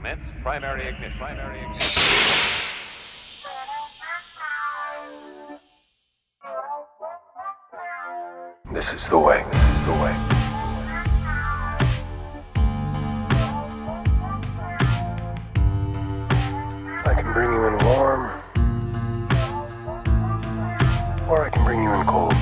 [0.00, 1.18] Commence primary ignition.
[1.18, 2.02] Primary ignition.
[8.72, 9.44] This is the way.
[9.52, 10.14] This is the way.
[17.04, 18.40] I can bring you in warm,
[21.28, 22.39] or I can bring you in cold.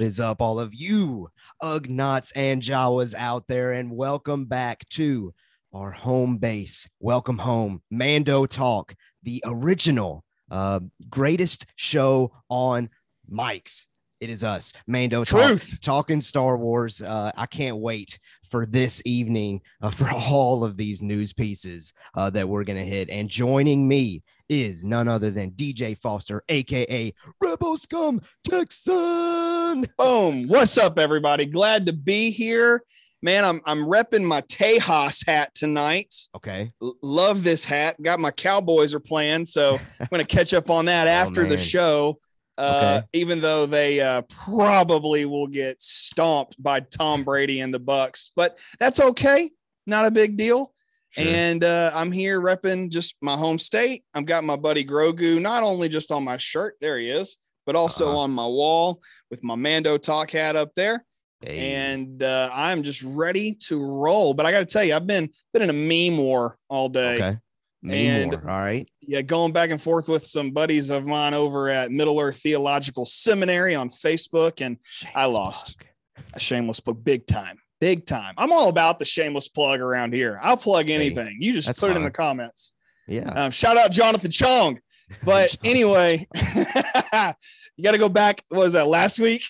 [0.00, 1.28] What is up, all of you
[1.62, 5.34] Ugnaughts and Jawas out there, and welcome back to
[5.74, 6.88] our home base.
[7.00, 12.88] Welcome home, Mando Talk, the original, uh, greatest show on
[13.30, 13.84] mics.
[14.20, 15.82] It is us, Mando Truth.
[15.82, 17.02] Talk, talking Star Wars.
[17.02, 22.30] Uh, I can't wait for this evening uh, for all of these news pieces uh,
[22.30, 23.10] that we're gonna hit.
[23.10, 29.86] And joining me is none other than DJ Foster, aka Rebel Scum Texan.
[29.96, 30.48] Boom.
[30.48, 31.46] What's up, everybody?
[31.46, 32.82] Glad to be here.
[33.22, 36.14] Man, I'm I'm repping my Tejas hat tonight.
[36.34, 36.72] Okay.
[36.82, 38.00] L- love this hat.
[38.02, 41.56] Got my Cowboys are playing, so I'm gonna catch up on that Oh, after the
[41.56, 42.18] show.
[42.58, 43.06] Uh, Okay.
[43.14, 48.58] even though they uh, probably will get stomped by Tom Brady and the Bucs, but
[48.78, 49.50] that's okay.
[49.86, 50.72] Not a big deal.
[51.10, 51.24] Sure.
[51.26, 54.04] And uh, I'm here repping just my home state.
[54.14, 57.36] I've got my buddy Grogu not only just on my shirt, there he is,
[57.66, 58.18] but also Uh-huh.
[58.18, 61.04] on my wall with my Mando Talk hat up there.
[61.40, 61.72] Hey.
[61.72, 64.34] And uh, I'm just ready to roll.
[64.34, 65.72] But I got to tell you, I've been been in a
[66.10, 67.14] meme war all day.
[67.16, 67.38] okay.
[67.82, 68.42] Me and- more.
[68.50, 68.86] All right.
[69.00, 73.06] Yeah, going back and forth with some buddies of mine over at Middle Earth Theological
[73.06, 74.76] Seminary on Facebook, and
[75.14, 75.78] I lost.
[75.78, 75.86] plug.
[76.34, 78.34] a shameless plug, big time, big time.
[78.36, 80.38] I'm all about the shameless plug around here.
[80.42, 81.38] I'll plug anything.
[81.40, 82.72] You just that's put it in the comments.
[83.08, 83.28] Yeah.
[83.32, 84.78] Um, shout out Jonathan Chong.
[85.24, 88.44] But anyway, you got to go back.
[88.48, 89.42] What was that last week?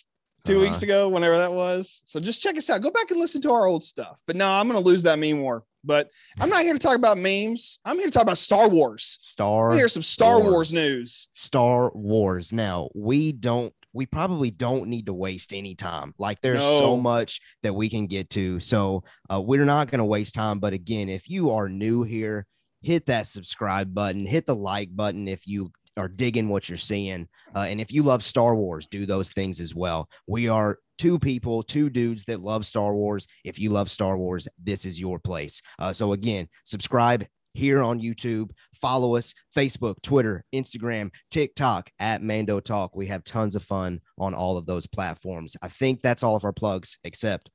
[0.46, 0.62] 2 Uh-huh.
[0.62, 2.00] weeks ago, whenever that was.
[2.06, 2.80] So just check us out.
[2.80, 4.18] Go back and listen to our old stuff.
[4.26, 5.64] But no, I'm going to lose that meme war.
[5.84, 6.08] But
[6.40, 7.78] I'm not here to talk about memes.
[7.84, 9.18] I'm here to talk about Star Wars.
[9.22, 10.52] Star Here's some Star Wars.
[10.52, 10.72] Wars.
[10.72, 11.28] news.
[11.34, 12.54] Star Wars.
[12.54, 16.14] Now, we don't we probably don't need to waste any time.
[16.18, 18.60] Like there's so much that we can get to.
[18.60, 22.46] So, uh, we're not going to waste time, but again, if you are new here,
[22.82, 27.28] hit that subscribe button, hit the like button if you are digging what you're seeing.
[27.54, 30.08] Uh, and if you love Star Wars, do those things as well.
[30.26, 33.26] We are two people, two dudes that love Star Wars.
[33.44, 35.62] If you love Star Wars, this is your place.
[35.78, 38.50] Uh, so again, subscribe here on YouTube.
[38.74, 42.94] Follow us Facebook, Twitter, Instagram, TikTok at Mando Talk.
[42.94, 45.56] We have tons of fun on all of those platforms.
[45.62, 47.50] I think that's all of our plugs except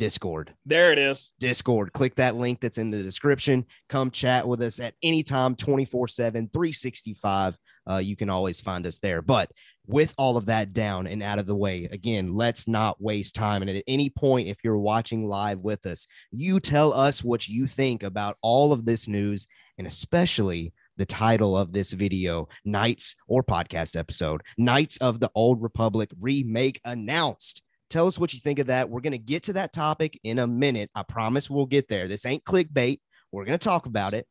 [0.00, 0.54] Discord.
[0.64, 1.34] There it is.
[1.38, 1.92] Discord.
[1.92, 3.66] Click that link that's in the description.
[3.88, 7.58] Come chat with us at any time, 24 7, 365.
[7.88, 9.20] Uh, you can always find us there.
[9.20, 9.50] But
[9.90, 13.62] with all of that down and out of the way, again, let's not waste time.
[13.62, 17.66] And at any point, if you're watching live with us, you tell us what you
[17.66, 19.46] think about all of this news
[19.78, 25.62] and especially the title of this video, Knights or podcast episode, Knights of the Old
[25.62, 27.62] Republic remake announced.
[27.88, 28.88] Tell us what you think of that.
[28.88, 30.90] We're going to get to that topic in a minute.
[30.94, 32.06] I promise we'll get there.
[32.06, 33.00] This ain't clickbait.
[33.32, 34.28] We're going to talk about it.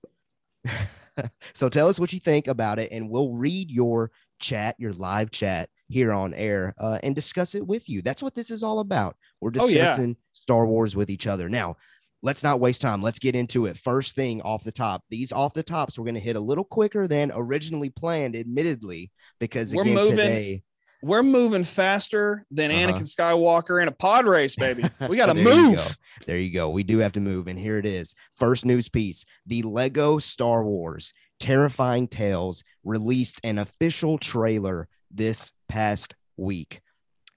[1.53, 5.31] so tell us what you think about it, and we'll read your chat, your live
[5.31, 8.01] chat here on air, uh, and discuss it with you.
[8.01, 9.15] That's what this is all about.
[9.41, 9.83] We're Oh, yeah.
[9.85, 11.49] discussing Star Wars with each other.
[11.49, 11.77] Now,
[12.21, 13.01] let's not waste time.
[13.01, 13.77] Let's get into it.
[13.77, 16.63] First thing off the top, these off the tops, we're going to hit a little
[16.65, 20.15] quicker than originally planned, admittedly, because We're again, moving.
[20.17, 20.63] today,
[21.01, 22.91] We're moving faster than Uh-huh.
[22.93, 24.83] Anakin Skywalker in a pod race, baby.
[25.09, 25.75] We got to you move.
[25.77, 25.83] go.
[26.25, 26.69] There you go.
[26.69, 27.47] We do have to move.
[27.47, 28.13] And here it is.
[28.35, 36.15] First news piece The Lego Star Wars Terrifying Tales released an official trailer this past
[36.37, 36.81] week.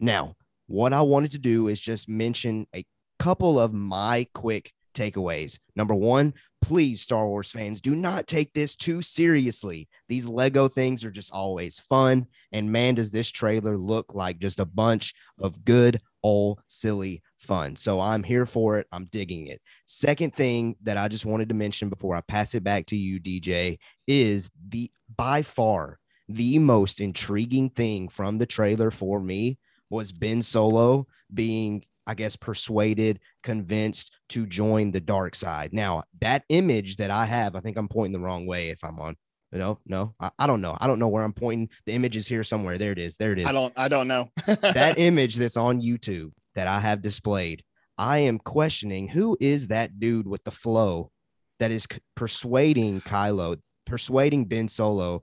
[0.00, 0.36] Now,
[0.66, 2.84] what I wanted to do is just mention a
[3.18, 5.58] couple of my quick takeaways.
[5.76, 9.88] Number one, please, Star Wars fans, do not take this too seriously.
[10.08, 12.26] These Lego things are just always fun.
[12.52, 17.76] And man, does this trailer look like just a bunch of good old silly fun.
[17.76, 18.86] So I'm here for it.
[18.92, 19.60] I'm digging it.
[19.86, 23.20] Second thing that I just wanted to mention before I pass it back to you,
[23.20, 25.98] DJ, is the by far
[26.28, 29.58] the most intriguing thing from the trailer for me
[29.90, 35.72] was Ben Solo being, I guess, persuaded, convinced to join the dark side.
[35.72, 38.98] Now, that image that I have, I think I'm pointing the wrong way if I'm
[38.98, 39.16] on.
[39.54, 40.78] No, no, I, I don't know.
[40.80, 41.68] I don't know where I'm pointing.
[41.84, 42.78] The image is here somewhere.
[42.78, 43.18] There it is.
[43.18, 43.72] There it is I don't.
[43.76, 44.30] I don't know.
[44.46, 47.62] that image that's on YouTube that I have displayed,
[47.98, 51.10] I am questioning who is that dude with the flow
[51.58, 55.22] that is persuading Kylo, persuading Ben Solo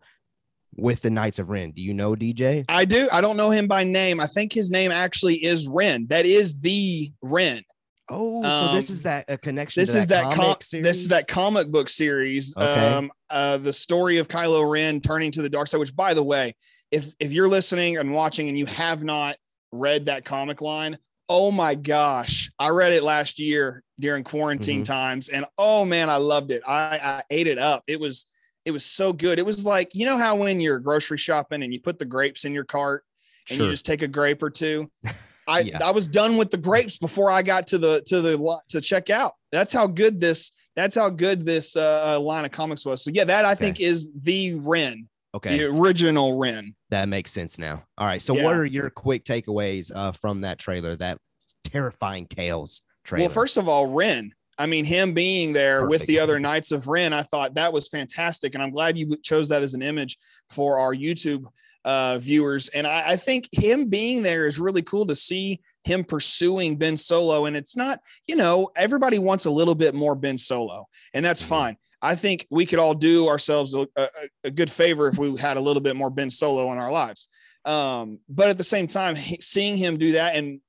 [0.76, 1.72] with the Knights of Ren.
[1.72, 2.66] Do you know DJ?
[2.70, 3.10] I do.
[3.12, 4.20] I don't know him by name.
[4.20, 6.06] I think his name actually is Ren.
[6.08, 7.64] That is the Ren.
[8.12, 9.82] Oh, so this Um, is that a connection.
[9.82, 12.56] This is that com- comic this is that comic book series.
[12.58, 12.88] Okay.
[12.88, 15.80] Um, uh, the story of Kylo Ren turning to the dark side.
[15.80, 16.56] Which, by the way,
[16.92, 19.36] if if you're listening and watching and you have not
[19.72, 20.98] read that comic line,
[21.30, 24.86] oh my gosh, I read it last year during quarantine Mhm.
[24.86, 26.64] times, and oh man, I loved it.
[26.68, 27.84] I, I ate it up.
[27.88, 28.26] It was
[28.66, 29.40] it was so good.
[29.40, 32.46] It was like you know how when you're grocery shopping and you put the grapes
[32.46, 33.04] in your cart
[33.50, 33.66] and Sure.
[33.68, 34.90] you just take a grape or two.
[35.48, 35.80] I Yeah.
[35.84, 38.82] I was done with the grapes before I got to the to the lot to
[38.82, 39.34] check out.
[39.52, 43.04] That's how good this that's how good this uh, uh, line of comics was.
[43.04, 43.66] So yeah, that I Okay.
[43.66, 45.58] think is the Ren, okay.
[45.58, 46.76] the original Ren.
[46.90, 47.84] That makes sense now.
[47.98, 48.22] All right.
[48.22, 48.44] So, Yeah.
[48.44, 50.96] what are your quick takeaways uh, from that trailer?
[50.96, 51.18] That
[51.64, 53.26] terrifying tales trailer.
[53.26, 54.32] Well, first of all, Ren.
[54.58, 57.88] I mean, him being there with the other Knights of Ren, I thought that was
[57.88, 60.18] fantastic, and I'm glad you chose that as an image
[60.50, 61.46] for our YouTube
[61.86, 62.68] uh, viewers.
[62.70, 66.98] And I, I think him being there is really cool to see him pursuing Ben
[66.98, 67.46] Solo.
[67.46, 71.42] And it's not, you know, everybody wants a little bit more Ben Solo, and that's
[71.42, 71.48] Mhm.
[71.48, 71.78] fine.
[72.02, 74.08] I think we could all do ourselves a, a,
[74.46, 77.28] a good favor if we had a little bit more Ben Solo in our lives.
[77.66, 80.62] Um, but at the same time, seeing him do that and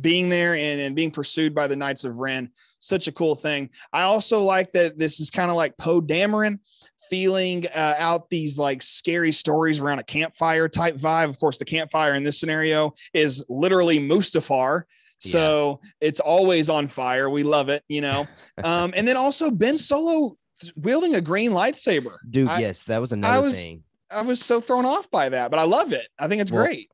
[0.00, 3.70] being there and, and being pursued by the Knights of Ren, such a cool thing.
[3.92, 6.60] I also like that this is kind of like Poe Dameron
[7.08, 11.28] feeling uh, out these like scary stories around a campfire type vibe.
[11.28, 14.84] Of course, the campfire in this scenario is literally Mustafar.
[15.22, 17.28] So it's always on fire.
[17.28, 18.26] We love it, you know.
[18.64, 20.38] um, and then also Ben Solo
[20.76, 22.16] wielding a green lightsaber.
[22.28, 23.84] Dude, I- yes, that was another I was- thing.
[24.12, 26.08] I was so thrown off by that, but I love it.
[26.18, 26.90] I think it's Well, great.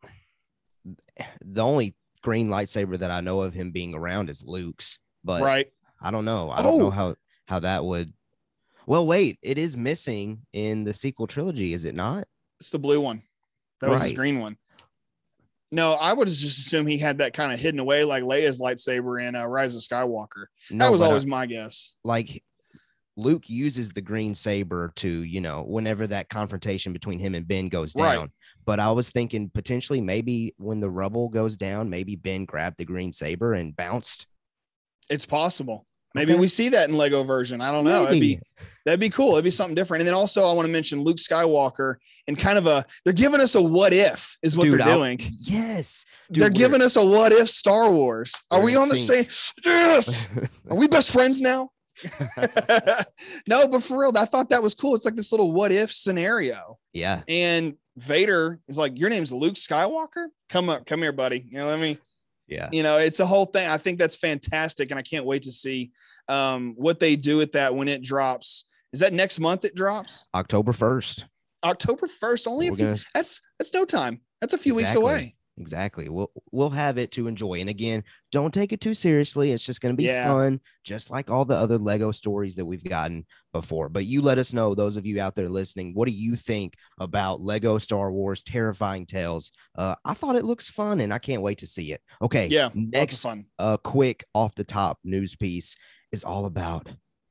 [1.45, 5.67] The only green lightsaber that I know of him being around is Luke's, but right.
[6.01, 6.51] I don't know.
[6.51, 6.91] I don't know Oh.
[6.91, 7.17] how
[7.47, 8.13] how that would.
[8.87, 12.29] Well, wait, it is missing in the sequel trilogy, is it not?
[12.61, 13.23] It's the blue one.
[13.81, 14.59] That was his green one.
[15.73, 19.23] No, I would just assume he had that kind of hidden away like Leia's lightsaber
[19.27, 20.47] in uh, Rise of Skywalker.
[20.71, 21.93] No, that was uh, always my guess.
[22.05, 22.43] like
[23.17, 27.69] Luke uses the green saber to, you know, whenever that confrontation between him and Ben
[27.69, 28.15] goes Right.
[28.17, 28.31] down.
[28.65, 32.85] But I was thinking potentially maybe when the rubble goes down, maybe Ben grabbed the
[32.85, 34.27] green saber and bounced.
[35.09, 35.87] It's possible.
[36.15, 36.41] Maybe Okay.
[36.41, 37.61] we see that in Lego version.
[37.61, 38.05] I don't know.
[38.05, 38.39] That'd be
[38.87, 39.33] that'd be cool.
[39.33, 40.01] It'd be something different.
[40.01, 41.97] And then also I want to mention Luke Skywalker
[42.27, 44.99] and kind of a they're giving us a what if is what Dude, they're I'll-
[44.99, 45.21] doing.
[45.41, 46.07] Yes.
[46.33, 48.33] Dude, they're giving us a what if Star Wars.
[48.51, 49.27] Are we on the same?
[49.65, 50.29] Yes.
[50.71, 51.71] Are we best friends now?
[53.47, 54.95] no, but for real, I thought that was cool.
[54.95, 56.79] It's like this little what if scenario.
[56.93, 57.23] yeah.
[57.29, 60.27] And Vader is like, Your name's Luke Skywalker?
[60.51, 61.47] Come up, come here, buddy.
[61.49, 61.99] You know, let me,
[62.47, 62.69] Yeah.
[62.73, 63.69] you know, it's a whole thing.
[63.69, 64.91] I think that's fantastic.
[64.91, 65.93] And I can't wait to see
[66.29, 68.67] um, what they do with that when it drops.
[68.93, 70.27] Is that next month it drops?
[70.35, 71.25] October 1st.
[71.65, 74.21] October 1st, only a few, gonna that's that's no time.
[74.41, 75.35] That's a few weeks away.
[75.59, 76.09] Exactly.
[76.11, 77.61] We'll we'll have it to enjoy.
[77.61, 79.53] And again, don't take it too seriously.
[79.53, 80.29] It's just going to be Yeah.
[80.29, 83.25] fun, just like all the other Lego stories that we've gotten
[83.55, 83.89] before.
[83.89, 86.75] But you let us know, those of you out there listening, what do you think
[87.01, 89.51] about Lego Star Wars Terrifying Tales?
[89.75, 92.03] Uh, I thought it looks fun, and I can't wait to see it.
[92.21, 92.49] Okay.
[92.49, 92.69] Yeah.
[92.75, 93.47] Next, fun.
[93.59, 95.77] uh, quick off the top news piece
[96.13, 96.87] is all about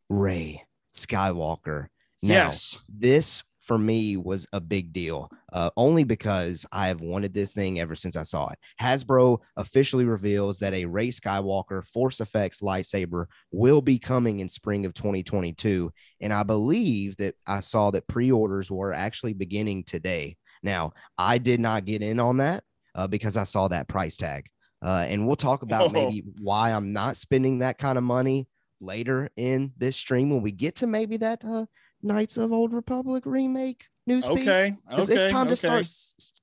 [0.09, 0.63] Rey
[0.95, 1.87] Skywalker.
[2.23, 2.81] Now, yes.
[2.89, 7.79] this for me was a big deal uh, only because I have wanted this thing
[7.79, 8.59] ever since I saw it.
[8.79, 14.85] Hasbro officially reveals that a Rey Skywalker Force Effects lightsaber will be coming in spring
[14.85, 15.91] of 2022.
[16.21, 20.37] And I believe that I saw that pre orders were actually beginning today.
[20.61, 22.63] Now, I did not get in on that
[22.93, 24.47] uh, because I saw that price tag.
[24.81, 28.47] Uh, and we'll talk about maybe why I'm not spending that kind of money
[28.79, 31.65] later in this stream when we get to maybe that uh,
[32.01, 34.47] Knights of Old Republic remake news piece.
[34.47, 34.75] Okay.
[34.89, 35.23] 'Cause Okay.
[35.25, 35.87] it's time to start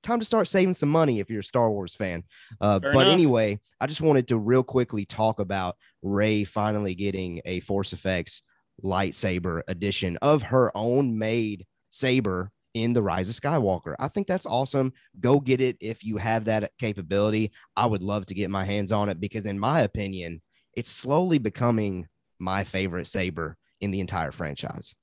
[0.01, 2.23] time to start saving some money if you're a Star Wars fan.
[2.59, 3.13] Uh, but enough.
[3.13, 8.41] anyway, I just wanted to real quickly talk about Rey finally getting a Force Effects
[8.83, 13.95] lightsaber edition of her own made saber in the Rise of Skywalker.
[13.99, 14.91] I think that's awesome.
[15.19, 17.51] Go get it if you have that capability.
[17.77, 20.41] I would love to get my hands on it because, in my opinion,
[20.75, 22.07] it's slowly becoming
[22.39, 24.95] my favorite saber in the entire franchise.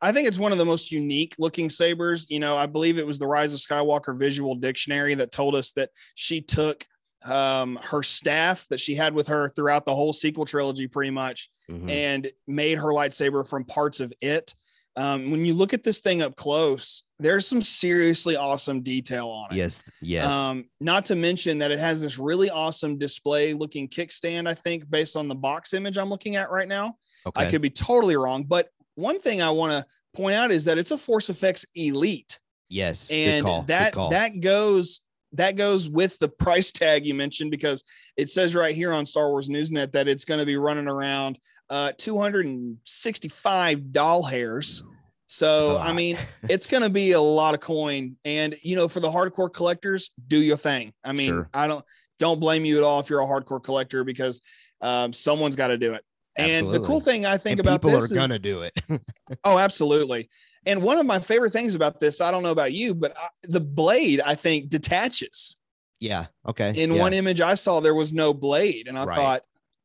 [0.00, 2.26] I think it's one of the most unique looking sabers.
[2.30, 5.72] You know, I believe it was the Rise of Skywalker Visual Dictionary that told us
[5.72, 6.86] that she took
[7.24, 11.48] um, her staff that she had with her throughout the whole sequel trilogy, pretty much,
[11.68, 11.90] Mhm.
[11.90, 14.54] and made her lightsaber from parts of it.
[14.94, 19.50] Um, when you look at this thing up close, there's some seriously awesome detail on
[19.52, 19.56] it.
[19.56, 20.24] Yes, yes.
[20.32, 24.88] Um, not to mention that it has this really awesome display looking kickstand, I think,
[24.88, 26.96] based on the box image I'm looking at right now.
[27.26, 27.46] okay.
[27.46, 30.76] I could be totally wrong, but one thing I want to point out is that
[30.76, 32.40] it's a Force Effects Elite.
[32.68, 33.10] Yes.
[33.10, 35.00] and call, that that goes
[35.32, 37.84] that goes with the price tag you mentioned because
[38.16, 41.38] it says right here on Star Wars Newsnet that it's going to be running around
[41.70, 44.82] uh 265 doll hairs.
[45.28, 49.00] So I mean, it's going to be a lot of coin and you know for
[49.00, 50.92] the hardcore collectors, do your thing.
[51.04, 51.48] I mean, Sure.
[51.54, 51.84] I don't
[52.18, 54.42] don't blame you at all if you're a hardcore collector because
[54.80, 56.04] um, someone's got to do it.
[56.38, 58.72] And the cool thing I think And about people this are is, gonna do it.
[59.44, 60.28] Oh, absolutely.
[60.66, 63.28] And one of my favorite things about this, I don't know about you, but I,
[63.44, 65.56] the blade, I think, detaches.
[66.00, 66.26] yeah.
[66.46, 66.72] Okay.
[66.76, 67.00] In yeah.
[67.00, 68.86] one image I saw, there was no blade.
[68.88, 69.16] And I Right.
[69.16, 69.42] thought,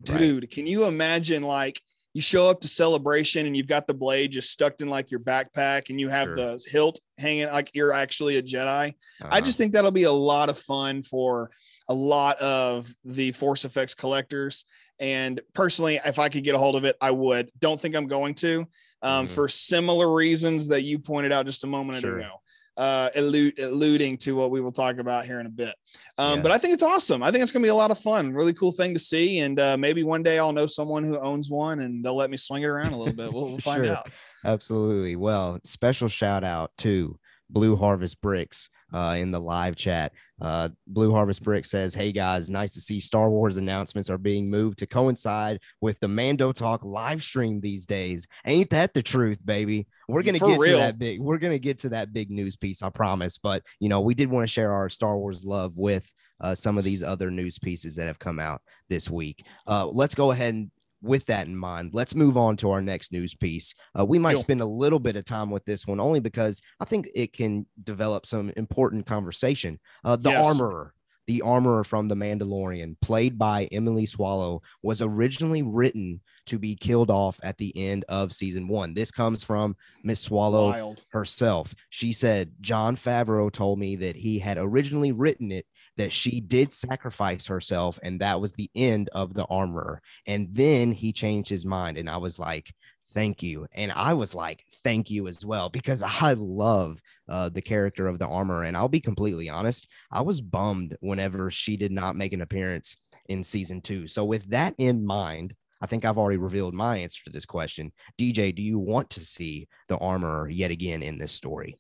[0.10, 0.20] Right.
[0.20, 1.82] dude, can you imagine like
[2.14, 5.20] you show up to celebration and you've got the blade just stuck in like your
[5.22, 6.36] backpack and you have Sure.
[6.36, 8.66] the hilt hanging like you're actually a Jedi?
[8.68, 9.42] I Uh-huh.
[9.42, 11.50] just think that'll be a lot of fun for
[11.90, 14.66] a lot of the Force Effects collectors.
[15.00, 17.52] And personally, if I could get a hold of it, I would.
[17.60, 18.66] Don't think I'm going to,
[19.02, 19.32] um, Mhm.
[19.32, 22.20] for similar reasons that you pointed out just a moment Sure.
[22.20, 22.30] ago,
[22.78, 25.76] uh, allude, alluding to what we will talk about here in a bit.
[26.18, 26.44] Um, Yeah.
[26.44, 27.22] But I think it's awesome.
[27.24, 28.34] I think it's going to be a lot of fun.
[28.34, 29.40] Really cool thing to see.
[29.40, 32.38] And uh, maybe one day I'll know someone who owns one and they'll let me
[32.38, 33.34] swing it around a little bit.
[33.34, 33.96] We'll, we'll find Sure.
[33.96, 34.10] out.
[34.46, 35.16] Absolutely.
[35.16, 37.18] Well, special shout out to
[37.50, 40.12] Blue Harvest Bricks uh, in the live chat.
[40.44, 44.50] Uh, Blue Harvest Brick says, Hey guys, nice to see Star Wars announcements are being
[44.50, 48.28] moved to coincide with the Mando Talk live stream these days.
[48.46, 49.88] Ain't that the truth, baby?
[50.10, 50.72] We're going to For get real.
[50.74, 53.38] to that big, we're to get to that big news piece, I promise.
[53.38, 56.78] But, you know, we did want to share our Star Wars love with uh, some
[56.78, 59.46] of these other news pieces that have come out this week.
[59.66, 60.70] Uh, let's go ahead and
[61.04, 63.76] with that in mind, let's move on to our next news piece.
[64.00, 66.86] Uh, we might spend a little bit of time with this one only because I
[66.86, 69.80] think it can develop some important conversation.
[70.04, 70.48] Uh, the Yes.
[70.48, 70.94] armorer,
[71.28, 77.10] the armorer from The Mandalorian, played by Emily Swallow, was originally written to be killed
[77.10, 78.94] off at the end of season one.
[78.94, 81.06] This comes from Miss Swallow Wild.
[81.12, 81.74] herself.
[81.90, 85.66] She said, Jon Favreau told me that he had originally written it
[85.98, 90.02] that she did sacrifice herself and that was the end of the armorer.
[90.26, 91.98] And then he changed his mind.
[91.98, 92.74] And I was like,
[93.14, 93.68] thank you.
[93.74, 98.20] And I was like, thank you as well, because I love uh, the character of
[98.20, 98.64] the armor.
[98.64, 102.98] And I'll be completely honest, I was bummed whenever she did not make an appearance
[103.28, 104.08] in season two.
[104.08, 107.92] So, with that in mind, I think I've already revealed my answer to this question.
[108.18, 111.78] DJ, do you want to see the armor yet again in this story?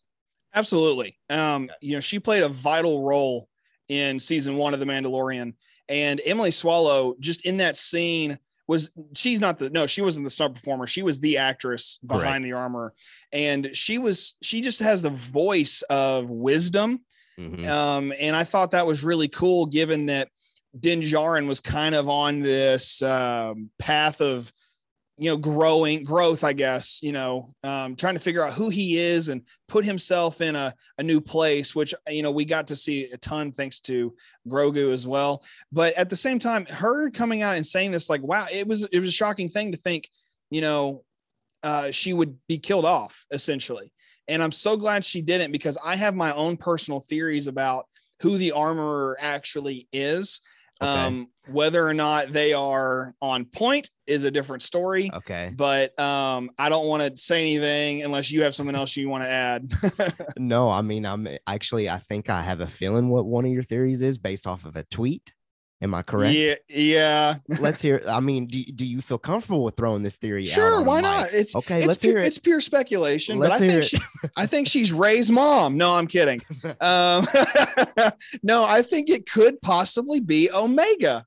[0.53, 1.17] Absolutely.
[1.29, 3.47] Um, you know, she played a vital role
[3.93, 5.53] in season one of The Mandalorian.
[5.89, 10.29] And Emily Swallow, just in that scene, was she's not the no, she wasn't the
[10.29, 10.87] star performer.
[10.87, 12.93] She was the actress behind the armor.
[13.31, 17.03] And she was she just has the voice of wisdom.
[17.37, 17.67] Mhm.
[17.67, 20.29] Um, and I thought that was really cool given that
[20.79, 24.51] Din Djarin was kind of on this um, path of
[25.17, 28.97] you know growing growth i guess you know um, trying to figure out who he
[28.97, 32.75] is and put himself in a, a new place which you know we got to
[32.75, 34.13] see a ton thanks to
[34.47, 35.43] grogu as well.
[35.71, 38.83] But at the same time her coming out and saying this like wow it was
[38.85, 40.09] it was a shocking thing to think
[40.49, 41.03] you know
[41.61, 43.91] uh, she would be killed off essentially.
[44.27, 47.87] And i'm so glad she didn't because i have my own personal theories about
[48.21, 50.39] who the armorer actually is
[50.83, 51.05] Okay.
[51.05, 55.51] um, whether or not they are on point is a different story Okay.
[55.55, 59.23] but um, I don't want to say anything unless you have something else you want
[59.23, 59.71] to add.
[60.37, 63.63] No, I mean, I'm actually, I think I have a feeling what one of your
[63.63, 65.33] theories is based off of a tweet.
[65.83, 66.33] Am I correct?
[66.33, 67.35] Yeah, yeah.
[67.59, 68.01] Let's hear.
[68.09, 70.55] I mean, do, do you feel comfortable with throwing this theory out?
[70.55, 71.03] Sure, why mic?
[71.03, 71.33] not?
[71.33, 71.79] It's okay.
[71.79, 72.27] it's let's pure, hear it.
[72.27, 73.97] it's pure speculation, Let's but I think she,
[74.37, 75.75] I think she's Rey's mom.
[75.75, 76.41] No, I'm kidding.
[76.79, 77.25] Um,
[78.43, 81.25] no, I think it could possibly be Omega,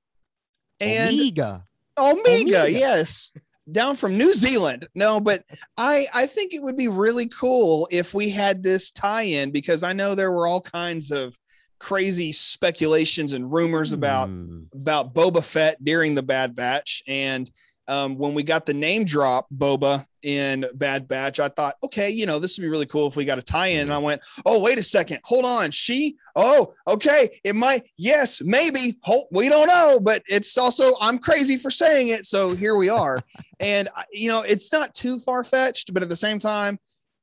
[0.80, 1.64] and Omega.
[1.98, 2.70] Omega, Omega.
[2.70, 3.32] yes,
[3.70, 4.88] down from New Zealand.
[4.94, 5.44] No, but
[5.76, 9.92] I I think it would be really cool if we had this tie-in because I
[9.92, 11.36] know there were all kinds of
[11.78, 14.62] crazy speculations and rumors about Hmm.
[14.74, 17.02] about Boba Fett during the Bad Batch.
[17.06, 17.50] And
[17.88, 22.26] um, when we got the name drop Boba in Bad Batch, I thought, okay, you
[22.26, 23.82] know, this would be really cool if we got a tie-in.
[23.82, 28.42] And I went, oh, wait a second, hold on, she, oh, okay, it might, yes,
[28.44, 32.74] maybe, hold, we don't know, but it's also I'm crazy for saying it, so here
[32.74, 33.20] we are.
[33.60, 36.80] and you know, it's not too far fetched, but at the same time,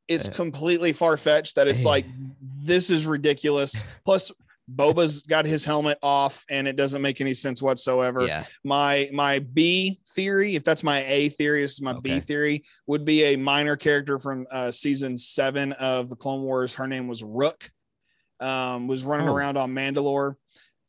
[0.07, 2.05] it's Uh, completely far fetched that it's like
[2.63, 3.83] this is ridiculous.
[4.05, 4.31] Plus,
[4.69, 8.25] Boba's got his helmet off, and it doesn't make any sense whatsoever.
[8.25, 8.45] Yeah.
[8.63, 13.03] My my B theory, if that's my A theory, this is my B theory, would
[13.03, 16.73] be a minor character from uh, season seven of the Clone Wars.
[16.73, 17.69] Her name was Rook.
[18.39, 19.35] Um, was running Oh.
[19.35, 20.35] around on Mandalore,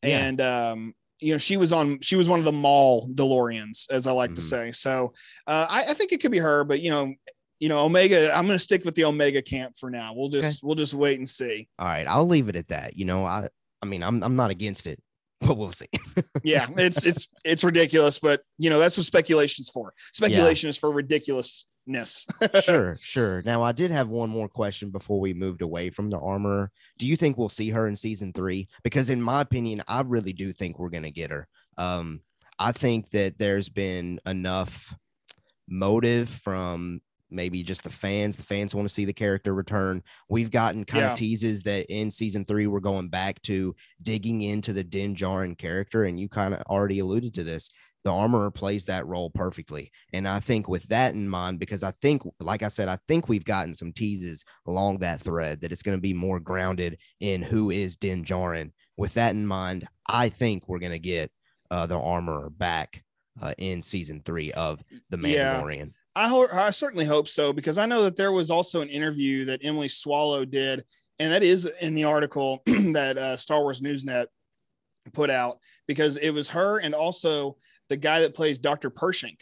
[0.03, 0.25] Yeah.
[0.25, 4.07] and um, you know she was on she was one of the mall DeLoreans, as
[4.07, 4.45] I like to Mhm.
[4.49, 4.71] say.
[4.71, 5.13] So
[5.47, 7.13] uh, I, I think it could be her, but you know
[7.57, 8.35] you know, Omega.
[8.35, 10.13] I'm going to stick with the Omega camp for now.
[10.13, 11.69] We'll just we'll just wait and see.
[11.79, 12.97] All right, I'll leave it at that.
[12.97, 13.47] You know, I
[13.85, 14.99] I mean, I'm I'm not against it,
[15.41, 15.89] but we'll see.
[16.43, 19.93] Yeah, it's it's it's ridiculous, but you know that's what speculation's for.
[20.13, 22.25] Speculation is for ridiculousness.
[22.63, 23.41] sure, sure.
[23.43, 26.71] Now, I did have one more question before we moved away from the armor.
[26.99, 28.67] Do you think we'll see her in season three?
[28.83, 31.47] Because, in my opinion, I really do think we're going to get her.
[31.77, 32.21] Um,
[32.59, 34.95] I think that there's been enough
[35.67, 37.01] motive from
[37.35, 38.35] maybe just the fans.
[38.35, 40.01] The fans want to see the character return.
[40.29, 41.11] We've gotten kind Yeah.
[41.11, 45.57] of teases that in season three, we're going back to digging into the Din Djarin
[45.57, 46.05] character.
[46.05, 47.69] And you kind of already alluded to this.
[48.03, 49.91] The armorer plays that role perfectly.
[50.13, 53.27] And I think with that in mind, because I think, like I said, I think
[53.27, 57.41] we've gotten some teases along that thread that it's going to be more grounded in
[57.41, 58.71] who is Din Djarin.
[58.95, 61.31] With that in mind, I think we're going to get
[61.71, 63.03] uh, the armorer back
[63.41, 65.63] uh, in season three of The Yeah.
[66.15, 69.45] I ho- I certainly hope so because I know that there was also an interview
[69.45, 70.83] that Emily Swallow did,
[71.19, 74.27] and that is in the article that uh, Star Wars Newsnet
[75.13, 77.57] put out because it was her and also
[77.89, 78.89] the guy that plays Dr.
[78.89, 79.37] Pershing.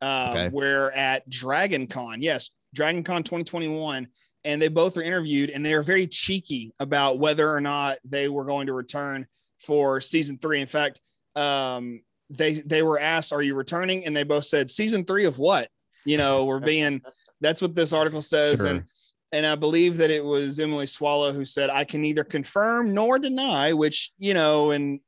[0.00, 0.48] Uh, Okay.
[0.50, 4.06] Where at Dragon Con, yes, Dragon Con 2021,
[4.44, 8.28] and they both are interviewed, and they are very cheeky about whether or not they
[8.28, 9.26] were going to return
[9.58, 10.60] for season three.
[10.60, 11.00] In fact,
[11.34, 15.38] um, they they were asked, "Are you returning?" And they both said, "Season three of
[15.38, 15.68] what?"
[16.04, 17.02] You know, we're being.
[17.40, 18.84] That's what this article says, and
[19.32, 23.18] and I believe that it was Emily Swallow who said, "I can neither confirm nor
[23.18, 25.00] deny," which you know, in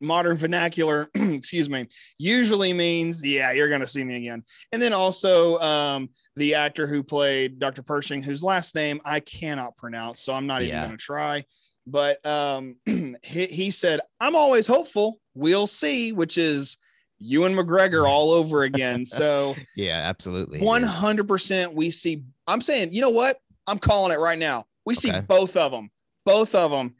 [0.00, 1.86] modern vernacular, excuse me,
[2.18, 6.86] usually means, "Yeah, you're going to see me again." And then also um, the actor
[6.86, 7.82] who played Dr.
[7.82, 10.84] Pershing, whose last name I cannot pronounce, so I'm not even Yeah.
[10.84, 11.44] going to try.
[11.86, 15.20] But um, he, he said, "I'm always hopeful.
[15.34, 16.76] We'll see," which is
[17.22, 19.04] Ewan McGregor all over again.
[19.06, 19.54] So.
[19.76, 20.58] Yeah, absolutely.
[20.60, 20.90] it One is.
[20.90, 21.74] hundred percent.
[21.74, 22.22] We see.
[22.46, 23.36] I'm saying, you know what?
[23.66, 24.64] I'm calling it right now.
[24.84, 25.20] We see Okay.
[25.20, 25.90] both of them,
[26.26, 26.94] both of them,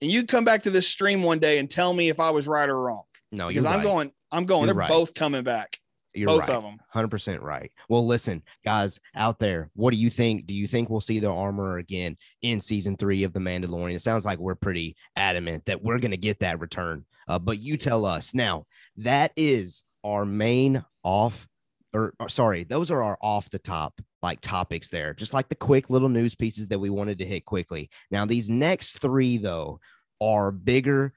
[0.00, 2.46] and you come back to this stream one day and tell me if I was
[2.46, 3.02] right or wrong.
[3.32, 3.82] No, Because I'm right.
[3.84, 4.12] going.
[4.30, 4.60] I'm going.
[4.66, 4.88] You're they're right.
[4.88, 5.78] both coming back.
[6.16, 6.50] You're both right.
[6.50, 6.78] of them.
[6.94, 7.72] 100% right.
[7.88, 10.46] Well, listen, guys out there, what do you think?
[10.46, 13.96] Do you think we'll see the armor again in season three of The Mandalorian?
[13.96, 17.04] It sounds like we're pretty adamant that we're going to get that return.
[17.26, 18.32] Uh, but you tell us.
[18.32, 18.64] Now,
[18.96, 21.46] that is our main off,
[21.92, 25.54] or, or sorry, those are our off the top like topics there, just like the
[25.54, 27.90] quick little news pieces that we wanted to hit quickly.
[28.10, 29.80] Now, these next three, though,
[30.20, 31.12] are bigger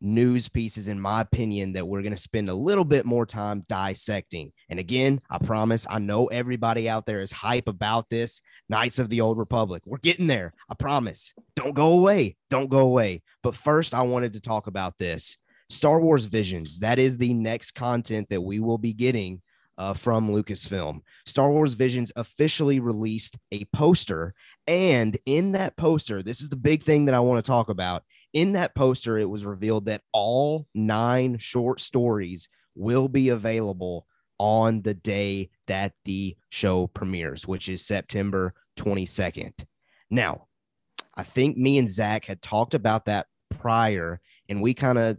[0.00, 3.64] news pieces, in my opinion, that we're going to spend a little bit more time
[3.68, 4.52] dissecting.
[4.68, 9.08] And again, I promise, I know everybody out there is hype about this Knights of
[9.08, 9.82] the Old Republic.
[9.86, 10.52] We're getting there.
[10.68, 11.34] I promise.
[11.56, 12.36] Don't go away.
[12.50, 13.22] Don't go away.
[13.42, 15.38] But first, I wanted to talk about this
[15.72, 16.78] Star Wars Visions.
[16.80, 19.42] That is the next content that we will be getting.
[19.78, 21.00] Uh, from Lucasfilm.
[21.24, 24.34] Star Wars Visions officially released a poster.
[24.66, 28.04] And in that poster, this is the big thing that I want to talk about
[28.32, 34.06] in that poster, it was revealed that all nine short stories will be available
[34.38, 39.52] on the day that the show premieres, which is September 22nd.
[40.10, 40.46] Now,
[41.14, 45.18] I think me and Zach had talked about that prior, and we kind of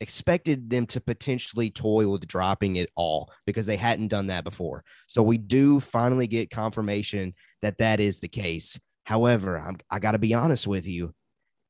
[0.00, 4.82] expected them to potentially toy with dropping it all because they hadn't done that before.
[5.06, 8.78] So we do finally get confirmation that that is the case.
[9.04, 11.14] However, I'm, I got to be honest with you.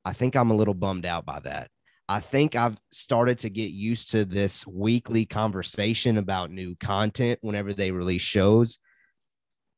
[0.05, 1.71] I think I'm a little bummed out by that.
[2.09, 7.73] I think I've started to get used to this weekly conversation about new content whenever
[7.73, 8.79] they release shows.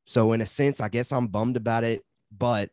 [0.04, 2.02] So, in a sense, I guess I'm bummed about it,
[2.36, 2.70] but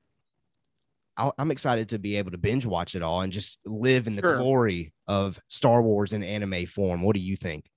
[1.19, 4.13] I'll, I'm excited to be able to binge watch it all and just live in
[4.13, 4.38] the Sure.
[4.38, 7.01] glory of Star Wars in anime form.
[7.01, 7.69] What do you think?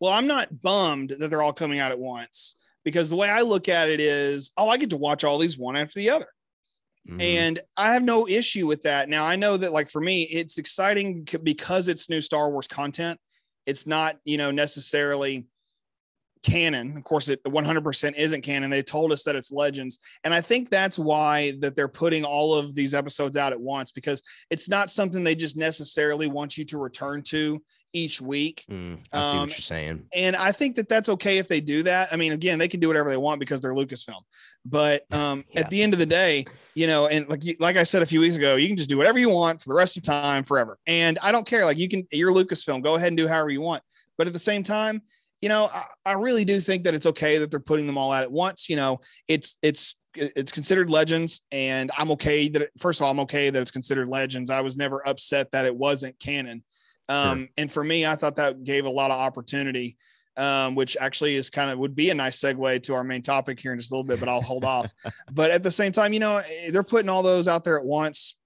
[0.00, 2.54] Well, I'm not bummed that they're all coming out at once
[2.84, 5.58] because the way I look at it is, oh, I get to watch all these
[5.58, 6.26] one after the other.
[7.08, 7.20] Mhm.
[7.20, 9.08] And I have no issue with that.
[9.08, 13.20] Now, I know that, like, for me, it's exciting because it's new Star Wars content.
[13.66, 15.46] It's not, you know, necessarily
[16.44, 16.96] canon.
[16.96, 18.70] Of course, it 100% isn't canon.
[18.70, 19.98] They told us that it's legends.
[20.22, 23.90] And I think that's why that they're putting all of these episodes out at once
[23.90, 27.60] because it's not something they just necessarily want you to return to
[27.94, 28.64] each week.
[28.70, 30.04] Mm, I see um, what you're saying.
[30.14, 32.12] And I think that that's okay if they do that.
[32.12, 34.20] I mean, again, they can do whatever they want because they're Lucasfilm.
[34.66, 35.60] But um, Yeah.
[35.60, 38.20] at the end of the day, you know, and like like I said a few
[38.20, 40.78] weeks ago, you can just do whatever you want for the rest of time, forever.
[40.86, 41.64] And I don't care.
[41.64, 42.82] Like you can, you're Lucasfilm.
[42.82, 43.82] Go ahead and do however you want.
[44.18, 45.02] But at the same time,
[45.40, 48.12] you know, I, I really do think that it's okay that they're putting them all
[48.12, 48.68] out at once.
[48.68, 53.10] You know, it's it's it's considered legends, and I'm okay that it, first of all,
[53.10, 54.50] I'm okay that it's considered legends.
[54.50, 56.62] I was never upset that it wasn't canon.
[57.08, 59.98] Um, and for me, I thought that gave a lot of opportunity
[60.36, 63.60] um, which actually is kind of would be a nice segue to our main topic
[63.60, 64.92] here in just a little bit, but I'll hold off.
[65.32, 68.36] But at the same time, you know, they're putting all those out there at once.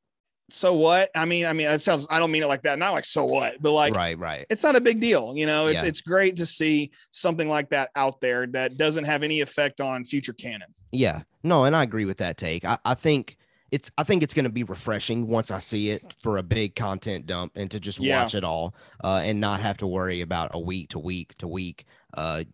[0.50, 1.10] So what?
[1.14, 2.06] I mean, I mean, that sounds.
[2.10, 2.78] I don't mean it like that.
[2.78, 4.46] Not like so what, but like right, right.
[4.48, 5.34] it's not a big deal.
[5.36, 5.88] You know, it's Yeah.
[5.88, 10.04] it's great to see something like that out there that doesn't have any effect on
[10.04, 10.68] future canon.
[10.90, 12.64] Yeah, no, and I agree with that take.
[12.64, 13.36] I, I think
[13.70, 16.74] it's I think it's going to be refreshing once I see it for a big
[16.74, 18.22] content dump and to just Yeah.
[18.22, 21.46] watch it all uh, and not have to worry about a week to week to
[21.46, 21.84] week
[22.14, 22.44] uh,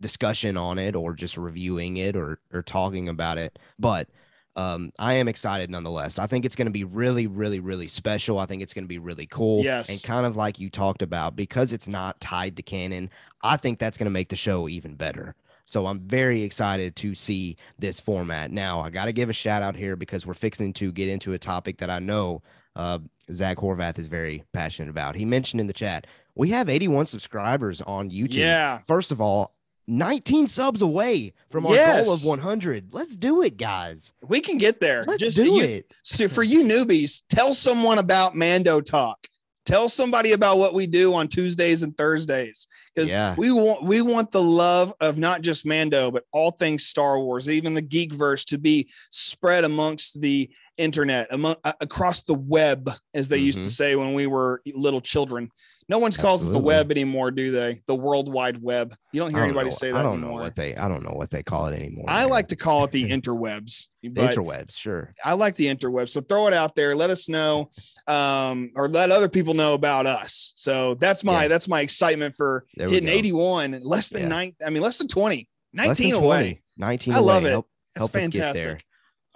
[0.00, 3.58] discussion on it or just reviewing it or or talking about it.
[3.78, 4.08] But
[4.56, 6.18] um, I am excited nonetheless.
[6.18, 8.38] I think it's going to be really, really, really special.
[8.38, 9.62] I think it's going to be really cool.
[9.62, 9.90] Yes.
[9.90, 13.10] And kind of like you talked about, because it's not tied to canon,
[13.42, 15.34] I think that's going to make the show even better.
[15.66, 18.50] So I'm very excited to see this format.
[18.50, 21.32] Now, I got to give a shout out here because we're fixing to get into
[21.34, 22.42] a topic that I know
[22.76, 23.00] uh,
[23.32, 25.16] Zach Horvath is very passionate about.
[25.16, 28.34] He mentioned in the chat, we have 81 subscribers on YouTube.
[28.34, 28.78] Yeah.
[28.86, 29.55] First of all,
[29.88, 32.88] 19 subs away from our goal of 100.
[32.92, 34.12] Let's do it, guys.
[34.22, 35.04] We can get there.
[35.06, 35.92] Let's Just do you- it.
[36.02, 39.26] So for you newbies, tell someone about Mando Talk.
[39.64, 43.34] Tell somebody about what we do on Tuesdays and Thursdays because Yeah.
[43.36, 47.48] we want we want the love of not just Mando but all things Star Wars,
[47.50, 52.88] even the geek verse, to be spread amongst the internet, among uh, across the web,
[53.12, 53.70] as they used to Mhm.
[53.72, 55.50] say when we were little children.
[55.88, 57.80] No one calls it the web anymore, do they?
[57.86, 58.92] The World Wide Web.
[59.12, 60.38] You don't hear don't anybody know- say that I don't anymore.
[60.40, 62.06] know what they I don't know what they call it anymore.
[62.08, 62.30] I man.
[62.30, 63.86] like to call it the interwebs.
[64.04, 65.14] Interwebs, sure.
[65.24, 66.10] I like the interwebs.
[66.10, 66.96] So throw it out there.
[66.96, 67.70] Let us know,
[68.08, 70.52] um, or let other people know about us.
[70.56, 71.48] So that's my Yeah.
[71.48, 73.12] that's my excitement for There hitting go.
[73.12, 74.28] 81, less than Yeah.
[74.28, 74.56] nine.
[74.66, 76.36] I mean, less than 20, 19 than away.
[76.38, 77.50] 20, 19 I love away.
[77.50, 77.52] it.
[77.52, 78.52] Help, That's help us get there.
[78.54, 78.84] fantastic.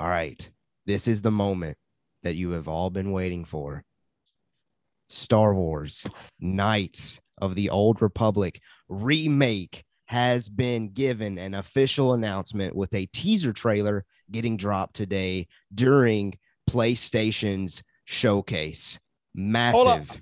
[0.01, 0.51] All right.
[0.87, 1.77] This is the moment
[2.25, 3.85] that you have all been waiting for.
[5.11, 6.05] Star Wars
[6.41, 13.53] Knights of the Old Republic remake has been given an official announcement with a teaser
[13.53, 16.35] trailer getting dropped today during
[16.69, 18.99] PlayStation's showcase.
[19.35, 20.21] Massive.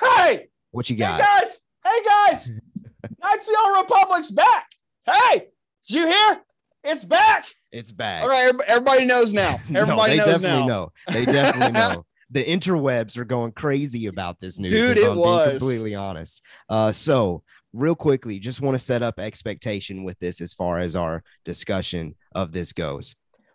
[0.00, 1.20] Hey, What you hey got?
[1.20, 2.50] guys, hey guys,
[3.22, 4.66] Knights of the Old Republic's back.
[5.04, 5.48] Hey,
[5.88, 6.40] did you hear?
[6.84, 7.46] It's back.
[7.72, 8.22] It's back.
[8.22, 9.58] All right, everybody knows now.
[9.74, 10.66] Everybody No, they knows definitely now.
[10.66, 10.92] know.
[11.12, 12.06] They definitely know.
[12.30, 14.72] The interwebs are going crazy about this news.
[14.72, 15.58] Dude, it I'm was.
[15.58, 16.42] completely honest.
[16.68, 20.96] Uh, so real quickly, just want to set up expectation with this as far as
[20.96, 23.14] our discussion of this goes.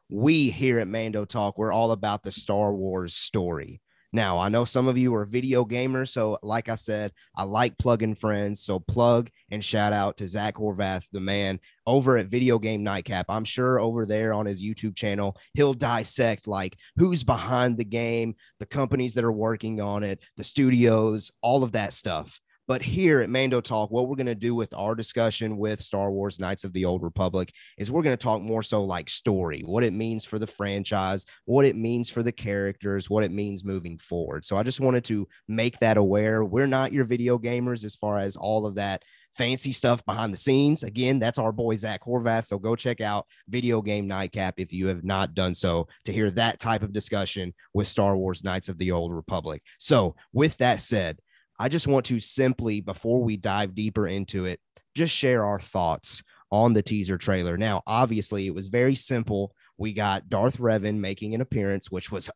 [0.10, 3.82] We here at Mando Talk, we're all about the Star Wars story.
[4.14, 7.78] Now, I know some of you are video gamers, so like I said, I like
[7.78, 8.60] plugging friends.
[8.60, 13.28] So plug and shout out to Zach Horvath, the man over at Video Game Nightcap.
[13.30, 18.36] I'm sure over there on his YouTube channel, he'll dissect like who's behind the game,
[18.60, 22.40] the companies that are working on it, the studios, all of that stuff.
[22.72, 26.10] But here at Mando Talk, what we're going to do with our discussion with Star
[26.10, 29.62] Wars Knights of the Old Republic is we're going to talk more so like story,
[29.66, 33.66] what it means for the franchise, what it means for the characters, what it means
[33.66, 34.46] moving forward.
[34.46, 36.46] So I just wanted to make that aware.
[36.46, 39.04] We're not your video gamers as far as all of that
[39.34, 40.84] fancy stuff behind the scenes.
[40.84, 42.46] Again, that's our boy Zach Horvath.
[42.46, 46.32] So go check out Video Game Nightcap if you have not done so to hear
[46.32, 49.62] that type of discussion with Star Wars Knights of the Old Republic.
[49.78, 51.20] So, with that said,
[51.62, 54.60] I just want to simply, before we dive deeper into it,
[54.96, 57.56] just share our thoughts on the teaser trailer.
[57.56, 59.54] Now, obviously, it was very simple.
[59.78, 62.32] We got Darth Revan making an appearance, which was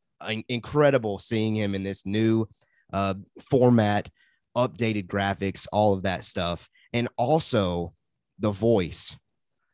[0.48, 2.48] incredible seeing him in this new
[2.94, 3.16] uh,
[3.50, 4.12] format,
[4.56, 6.70] updated graphics, all of that stuff.
[6.94, 7.96] And also
[8.38, 9.18] the voice.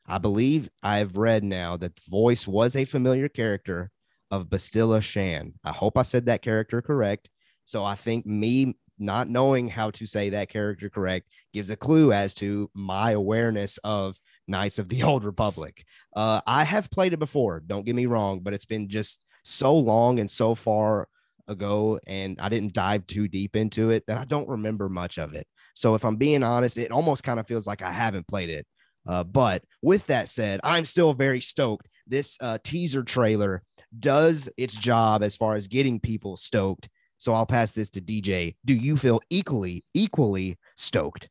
[0.08, 3.92] I believe I've read now that the voice was a familiar character
[4.32, 5.56] of Bastila Shan.
[5.62, 7.30] I hope I said that character correct.
[7.66, 12.12] So I think me not knowing how to say that character correct gives a clue
[12.12, 15.84] as to my awareness of Knights of the Old Republic.
[16.16, 19.76] Uh, I have played it before, don't get me wrong, but it's been just so
[19.76, 21.08] long and so far
[21.48, 25.34] ago, and I didn't dive too deep into it that I don't remember much of
[25.34, 25.48] it.
[25.74, 28.68] So if I'm being honest, it almost kind of feels like I haven't played it.
[29.08, 31.88] Uh, but with that said, I'm still very stoked.
[32.08, 33.64] This uh, teaser trailer
[33.98, 36.90] does its job as far as getting people stoked.
[37.22, 38.56] So I'll pass this to DJ.
[38.66, 41.30] Do you feel equally equally stoked?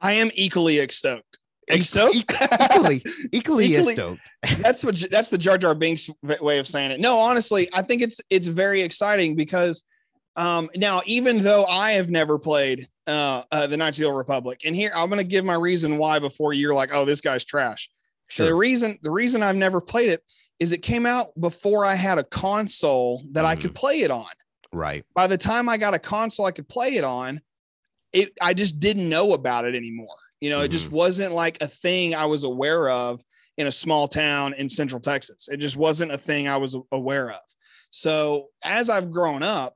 [0.00, 1.38] I am equally stoked.
[1.80, 2.16] Stoked?
[2.16, 4.22] Equally, equally, Equally- stoked.
[4.60, 6.08] that's what that's the Jar Jar Binks
[6.40, 7.00] way of saying it.
[7.00, 9.84] No, honestly, I think it's it's very exciting because
[10.36, 14.16] um now even though I have never played uh, uh the Knights of the Old
[14.16, 17.44] Republic, and here I'm gonna give my reason why before you're like, oh, this guy's
[17.44, 17.90] trash.
[18.28, 18.46] Sure.
[18.46, 20.22] The reason the reason I've never played it
[20.60, 23.60] is it came out before I had a console that I Mm-hmm.
[23.60, 24.24] could play it on.
[24.74, 25.04] Right.
[25.14, 27.40] By the time I got a console I could play it on,
[28.12, 30.16] it I just didn't know about it anymore.
[30.40, 33.22] You know, it just wasn't like a thing I was aware of
[33.56, 35.48] in a small town in central Texas.
[35.48, 37.40] It just wasn't a thing I was aware of.
[37.90, 39.74] So as I've grown up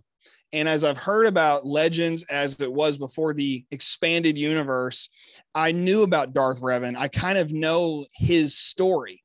[0.52, 5.08] and as I've heard about legends as it was before the expanded universe,
[5.54, 6.96] I knew about Darth Revan.
[6.98, 9.22] I kind of know his story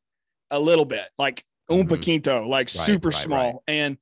[0.51, 2.01] a little bit, like Mhm.
[2.03, 3.37] Quinto, like super right, small.
[3.53, 3.55] right.
[3.67, 3.97] And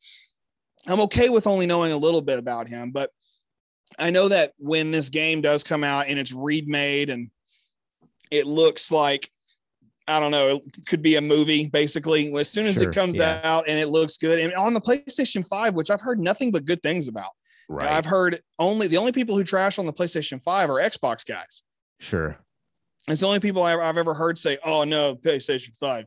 [0.87, 3.11] I'm okay with only knowing a little bit about him, but
[3.99, 7.29] I know that when this game does come out and it's remade and
[8.31, 9.29] it looks like
[10.07, 12.33] I don't know, it could be a movie basically.
[12.35, 13.39] As soon as Sure, it comes yeah.
[13.43, 16.65] out and it looks good, and on the PlayStation 5, which I've heard nothing but
[16.65, 17.29] good things about.
[17.69, 17.87] Right.
[17.87, 21.63] I've heard only the only people who trash on the PlayStation 5 are Xbox guys.
[21.99, 22.37] sure.
[23.07, 26.05] It's the only people I've, I've ever heard say, "Oh no, PlayStation 5."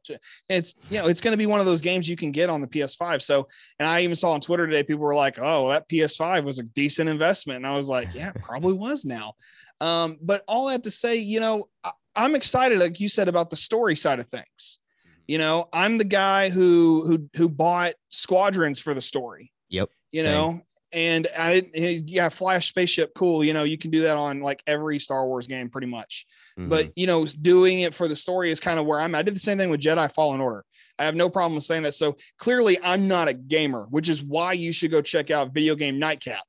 [0.49, 2.61] It's you know, it's going to be one of those games you can get on
[2.61, 3.21] the PS5.
[3.21, 3.49] So,
[3.81, 6.63] and I even saw on Twitter today, people were like, "Oh, that PS5 was a
[6.63, 9.35] decent investment," and I was like, "Yeah, it probably was now."
[9.81, 13.51] Um, but all that to say, you know, I, I'm excited, like you said, about
[13.51, 14.79] the story side of things.
[15.27, 19.53] You know, I'm the guy who who who bought Squadrons for the story.
[19.69, 19.91] Yep.
[20.13, 20.33] You Same.
[20.33, 20.61] know,
[20.93, 22.09] and I didn't.
[22.09, 23.43] Yeah, Flash spaceship, cool.
[23.43, 26.25] You know, you can do that on like every Star Wars game, pretty much
[26.59, 26.69] Mhm.
[26.69, 29.19] but you know doing it for the story is kind of where i'm at.
[29.19, 30.65] i did the same thing with jedi fallen order
[31.01, 34.23] i have no problem with saying that so clearly i'm not a gamer which is
[34.23, 36.43] why you should go check out video game nightcap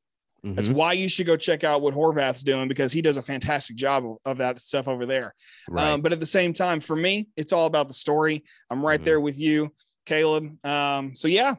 [0.44, 0.74] that's Mhm.
[0.74, 4.06] why you should go check out what horvath's doing because he does a fantastic job
[4.06, 5.34] of, of that stuff over there
[5.70, 5.88] right.
[5.94, 9.02] um, but at the same time for me it's all about the story i'm right
[9.02, 9.06] Mhm.
[9.06, 9.74] there with you
[10.06, 11.56] caleb um, so yeah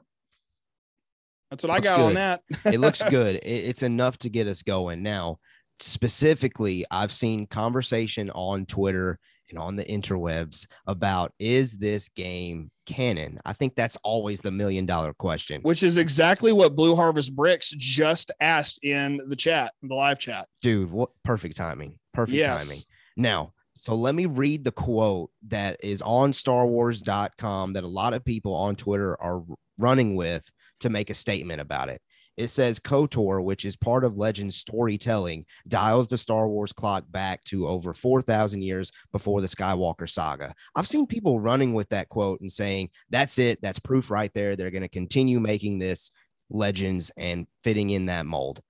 [1.51, 3.37] that's what i Looks got on that it looks good.
[3.37, 5.03] It- it's enough to get us going.
[5.03, 5.39] Now,
[5.81, 9.19] specifically, I've seen conversation on Twitter
[9.51, 13.39] and on the interwebs about is this game canon?
[13.45, 15.61] I think that's always the million dollar question.
[15.63, 20.49] which is exactly what blue harvest bricks just asked in the chat the live chat
[20.63, 21.99] Dude, what perfect timing.
[22.13, 22.67] Perfect Yes.
[22.67, 22.83] timing.
[23.17, 28.25] Now, so let me read the quote that is on starwars.com that a lot of
[28.25, 29.43] people on Twitter are
[29.79, 32.01] running with to make a statement about it.
[32.37, 37.43] It says KOTOR, which is part of Legend's storytelling, dials the Star Wars clock back
[37.45, 40.55] to over 4,000 years before the Skywalker saga.
[40.75, 43.61] I've seen people running with that quote and saying, that's it.
[43.63, 44.55] That's proof right there.
[44.55, 46.11] They're going to continue making this
[46.51, 48.61] Legends and fitting in that mold.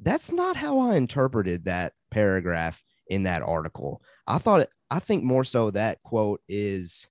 [0.00, 4.00] That's not how I interpreted that paragraph in that article.
[4.26, 7.06] I thought, it, I think more so that quote is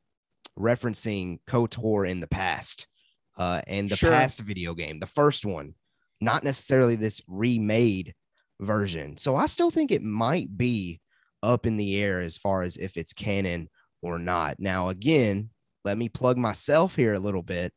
[0.58, 2.88] referencing KOTOR in the past
[3.38, 4.10] uh, and the Sure.
[4.12, 5.76] past video game, the first one,
[6.22, 8.14] not necessarily this remade
[8.60, 9.18] version.
[9.18, 11.02] So I still think it might be
[11.44, 13.70] up in the air as far as if it's canon
[14.02, 14.60] or not.
[14.60, 15.50] Now, again,
[15.84, 17.74] let me plug myself here a little bit.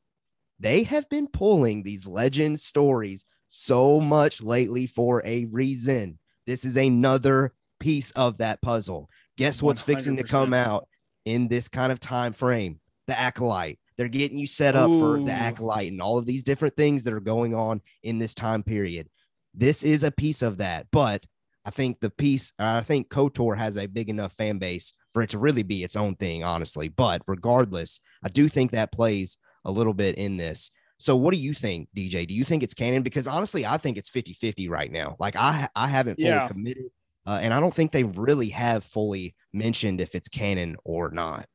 [0.58, 6.18] They have been pulling these legend stories so much lately for a reason.
[6.46, 9.10] This is another piece of that puzzle.
[9.36, 10.86] Guess what's fixing to come out
[11.24, 12.80] in this kind of time frame?
[13.06, 13.79] The acolyte.
[14.00, 17.12] They're getting you set up for the acolyte and all of these different things that
[17.12, 19.10] are going on in this time period.
[19.52, 21.22] This is a piece of that, but
[21.66, 25.28] I think the piece, I think KOTOR has a big enough fan base for it
[25.28, 26.88] to really be its own thing, honestly.
[26.88, 29.36] But regardless, I do think that plays
[29.66, 30.70] a little bit in this.
[30.98, 32.26] So, what do you think, DJ?
[32.26, 33.02] Do you think it's canon?
[33.02, 35.16] Because honestly, I think it's 50 50 right now.
[35.18, 36.48] Like, I, I haven't fully Yeah.
[36.48, 36.86] committed,
[37.26, 41.46] uh, and I don't think they really have fully mentioned if it's canon or not.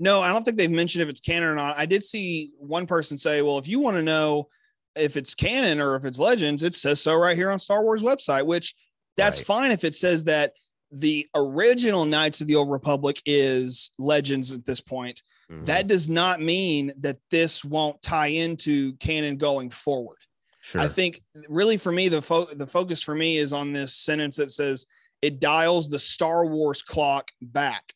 [0.00, 1.76] No, I don't think they've mentioned if it's canon or not.
[1.78, 4.48] I did see one person say, well, if you want to know
[4.96, 8.02] if it's canon or if it's legends, it says so right here on Star Wars
[8.02, 8.74] website, which
[9.16, 9.46] that's Right.
[9.46, 10.54] fine if it says that
[10.90, 15.22] the original Knights of the Old Republic is legends at this point.
[15.52, 15.66] Mhm.
[15.66, 20.16] That does not mean that this won't tie into canon going forward.
[20.62, 20.80] sure.
[20.82, 24.36] I think really for me, the fo- the focus for me is on this sentence
[24.36, 24.84] that says
[25.22, 27.94] it dials the Star Wars clock back.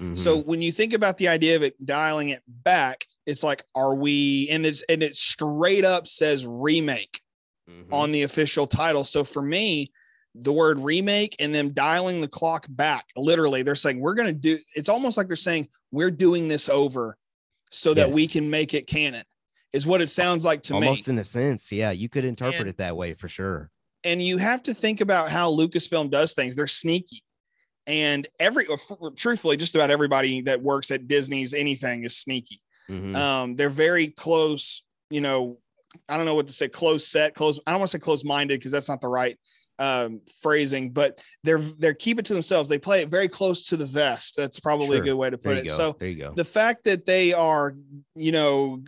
[0.00, 0.18] Mhm.
[0.18, 3.94] So when you think about the idea of it dialing it back, it's like, are
[3.94, 4.48] we?
[4.50, 7.20] And it's and it straight up says remake
[7.70, 7.92] Mhm.
[7.92, 9.04] on the official title.
[9.04, 9.92] So for me,
[10.34, 14.32] the word remake and them dialing the clock back, literally, they're saying we're going to
[14.32, 14.58] do.
[14.74, 17.16] It's almost like they're saying we're doing this over
[17.70, 19.24] so that we can make it canon.
[19.72, 20.86] Is what it sounds like to me.
[20.86, 23.70] almost in a sense, yeah, you could interpret And- it that way for sure.
[24.04, 26.54] and you have to think about how Lucasfilm does things.
[26.56, 27.22] They're sneaky.
[27.86, 28.66] And every
[29.16, 32.60] truthfully, just about everybody that works at Disney's anything is sneaky.
[32.90, 33.14] Mhm.
[33.14, 35.58] Um, they're very close, you know,
[36.08, 37.58] I don't know what to say, close set, close.
[37.66, 39.38] I don't want to say close minded because that's not the right
[39.80, 42.68] um phrasing, but they're they're keep it to themselves.
[42.68, 44.36] They play it very close to the vest.
[44.36, 45.02] That's probably Sure.
[45.02, 45.66] a good way to put it.
[45.66, 45.76] go.
[45.76, 46.32] So there you go.
[46.34, 47.74] the fact that they are,
[48.14, 48.82] you know,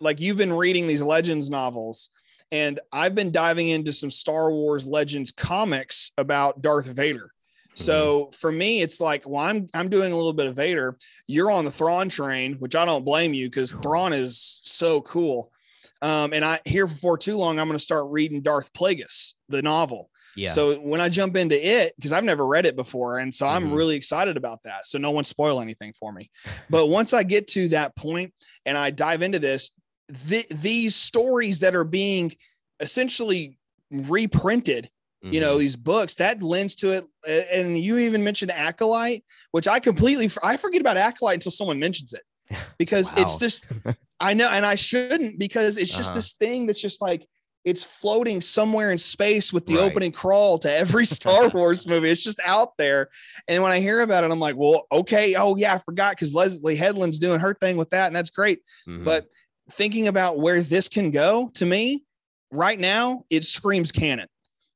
[0.00, 2.08] like you've been reading these legends novels,
[2.50, 7.32] and I've been diving into some Star Wars Legends comics about Darth Vader.
[7.80, 10.96] So for me, it's like, well, I'm I'm doing a little bit of Vader.
[11.26, 15.50] You're on the Thrawn train, which I don't blame you because Thrawn is so cool.
[16.02, 19.62] Um, and I here before too long, I'm going to start reading Darth Plagueis, the
[19.62, 20.10] novel.
[20.36, 20.50] Yeah.
[20.50, 23.68] So when I jump into it, because I've never read it before, and so I'm
[23.70, 23.76] Mhm.
[23.76, 24.86] really excited about that.
[24.86, 26.30] So no one spoil anything for me.
[26.70, 28.32] But once I get to that point
[28.64, 29.72] and I dive into this,
[30.28, 32.32] th- these stories that are being
[32.78, 33.58] essentially
[33.90, 34.88] reprinted,
[35.22, 35.58] you know, Mhm.
[35.60, 37.04] these books that lends to it.
[37.52, 42.12] And you even mentioned Acolyte, which I completely I forget about Acolyte until someone mentions
[42.12, 42.22] it
[42.78, 43.66] because it's just
[44.20, 46.18] I know, and I shouldn't because it's just Uh-huh.
[46.18, 47.26] this thing that's just like
[47.64, 49.82] it's floating somewhere in space with the Right.
[49.84, 52.08] opening crawl to every Star Wars movie.
[52.08, 53.10] It's just out there.
[53.48, 55.34] And when I hear about it, I'm like, well, okay.
[55.34, 58.06] Oh, yeah, I forgot because Leslie Headland's doing her thing with that.
[58.06, 58.60] And that's great.
[58.88, 59.04] Mhm.
[59.04, 59.26] But
[59.72, 62.02] thinking about where this can go to me
[62.50, 64.26] right now, it screams canon.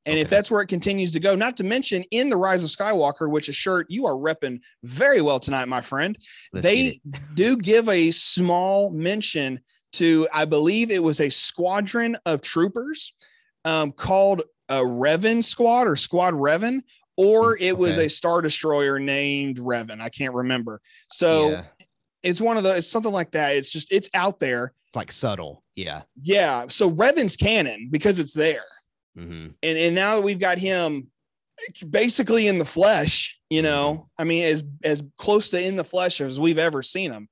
[0.06, 2.70] And if that's where it continues to go, not to mention in the Rise of
[2.70, 6.18] Skywalker, which a shirt you are repping very well tonight, my friend
[6.52, 7.00] Let's they
[7.34, 9.60] do give a small mention
[9.94, 13.12] to i believe it was a squadron of troopers
[13.64, 16.80] um, called a revan squad or squad revan
[17.16, 18.06] or it was Okay.
[18.06, 21.64] a star destroyer named revan i can't remember so Yeah.
[22.24, 25.12] it's one of the it's something like that it's just it's out there it's like
[25.12, 25.62] subtle.
[25.76, 26.02] Yeah.
[26.20, 28.64] yeah so revan's canon because it's there
[29.14, 31.10] hmm and and now that we've got him
[31.88, 36.20] basically in the flesh you know i mean as as close to in the flesh
[36.20, 37.28] as we've ever seen him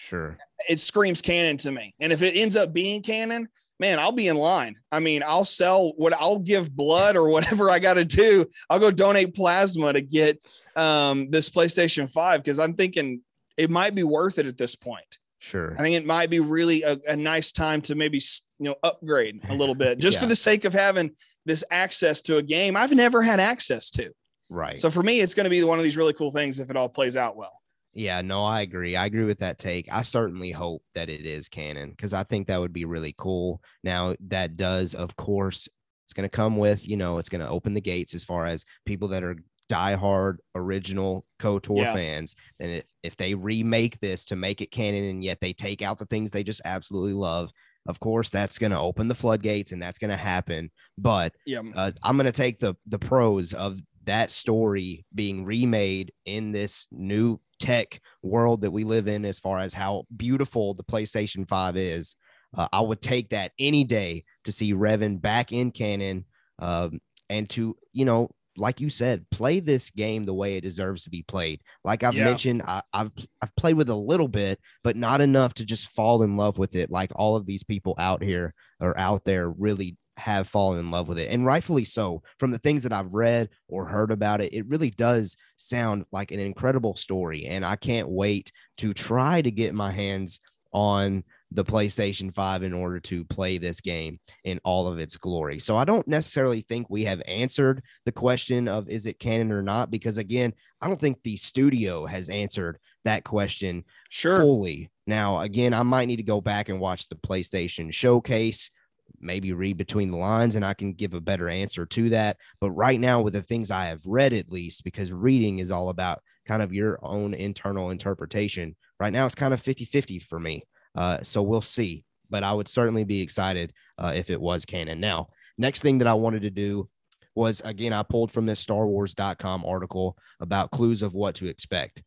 [0.00, 0.38] Sure.
[0.68, 1.92] it screams canon to me.
[1.98, 3.48] And if it ends up being canon,
[3.80, 4.76] man, I'll be in line.
[4.92, 8.46] I mean, I'll sell what I'll give blood or whatever I got to do.
[8.70, 10.38] I'll go donate plasma to get
[10.76, 13.22] um, this PlayStation 5 because I'm thinking
[13.56, 15.18] it might be worth it at this point.
[15.48, 15.74] Sure.
[15.78, 19.40] I think it might be really a, a nice time to maybe you know upgrade
[19.48, 21.10] a little bit just for the sake of having
[21.46, 24.12] this access to a game I've never had access to.
[24.50, 24.78] Right.
[24.78, 26.76] So for me, it's going to be one of these really cool things if it
[26.76, 27.52] all plays out well.
[27.94, 28.94] Yeah, no, I agree.
[28.94, 29.90] I agree with that take.
[29.90, 33.62] I certainly hope that it is canon because I think that would be really cool.
[33.82, 35.66] Now, that does, of course,
[36.04, 38.46] it's going to come with, you know, it's going to open the gates as far
[38.46, 39.36] as people that are
[39.68, 41.92] diehard original KOTOR Yeah.
[41.92, 42.34] fans.
[42.60, 45.98] And if, if they remake this to make it canon and yet they take out
[45.98, 47.50] the things they just absolutely love,
[47.86, 50.70] of course, that's going to open the floodgates and that's going to happen.
[50.98, 51.62] But Yeah.
[51.74, 56.86] uh, I'm going to take the the pros of that story being remade in this
[56.90, 61.76] new tech world that we live in, as far as how beautiful the PlayStation 5
[61.76, 62.16] is.
[62.56, 66.24] Uh, I would take that any day to see Revan back in canon
[66.58, 71.04] um, and to, you know, like you said, play this game the way it deserves
[71.04, 71.60] to be played.
[71.84, 72.24] Like I've Yeah.
[72.24, 76.22] mentioned, I, I've I've played with a little bit, but not enough to just fall
[76.22, 76.90] in love with it.
[76.90, 81.08] Like all of these people out here or out there really have fallen in love
[81.08, 82.22] with it, and rightfully so.
[82.40, 86.32] From the things that I've read or heard about it, it really does sound like
[86.32, 90.40] an incredible story, and I can't wait to try to get my hands
[90.72, 95.58] on the PlayStation 5 in order to play this game in all of its glory.
[95.58, 99.62] So I don't necessarily think we have answered the question of is it canon or
[99.62, 104.40] not because again, I don't think the studio has answered that question Sure.
[104.40, 104.90] fully.
[105.06, 108.70] Now, again, I might need to go back and watch the PlayStation showcase,
[109.18, 112.36] maybe read between the lines, and I can give a better answer to that.
[112.60, 115.88] But right now, with the things I have read, at least, because reading is all
[115.88, 120.38] about kind of your own internal interpretation, right now it's kind of 50 50 for
[120.38, 120.64] me.
[120.98, 122.04] Uh, so we'll see.
[122.28, 124.98] But I would certainly be excited uh, if it was canon.
[125.00, 126.88] Now, next thing that I wanted to do
[127.36, 132.02] was again, I pulled from this StarWars.com article about clues of what to expect.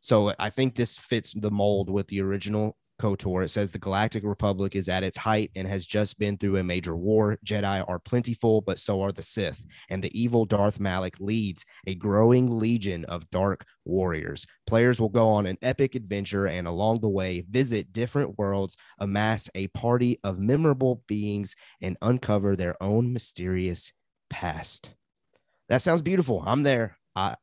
[0.00, 3.44] So I think this fits the mold with the original KOTOR.
[3.44, 6.64] It says the Galactic Republic is at its height and has just been through a
[6.64, 7.38] major war.
[7.44, 9.60] Jedi are plentiful, but so are the Sith.
[9.88, 14.46] And the evil Darth Malak leads a growing legion of dark warriors.
[14.66, 19.48] Players will go on an epic adventure and along the way visit different worlds, amass
[19.54, 23.92] a party of memorable beings, and uncover their own mysterious
[24.30, 24.90] past.
[25.68, 26.42] That sounds beautiful.
[26.46, 26.96] I'm there.
[27.14, 27.36] I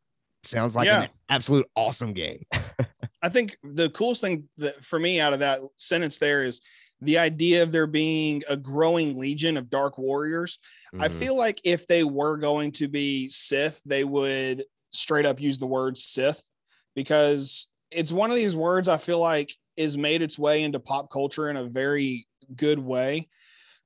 [0.44, 1.04] sounds like Yeah.
[1.04, 2.46] an absolute awesome game.
[3.26, 6.62] I think the coolest thing that for me out of that sentence there is
[7.02, 10.60] the idea of there being a growing legion of dark warriors.
[11.00, 11.18] I Mhm.
[11.18, 15.66] feel like if they were going to be Sith, they would straight up use the
[15.66, 16.48] word Sith
[16.96, 21.10] because it's one of these words I feel like is made its way into pop
[21.12, 23.28] culture in a very good way.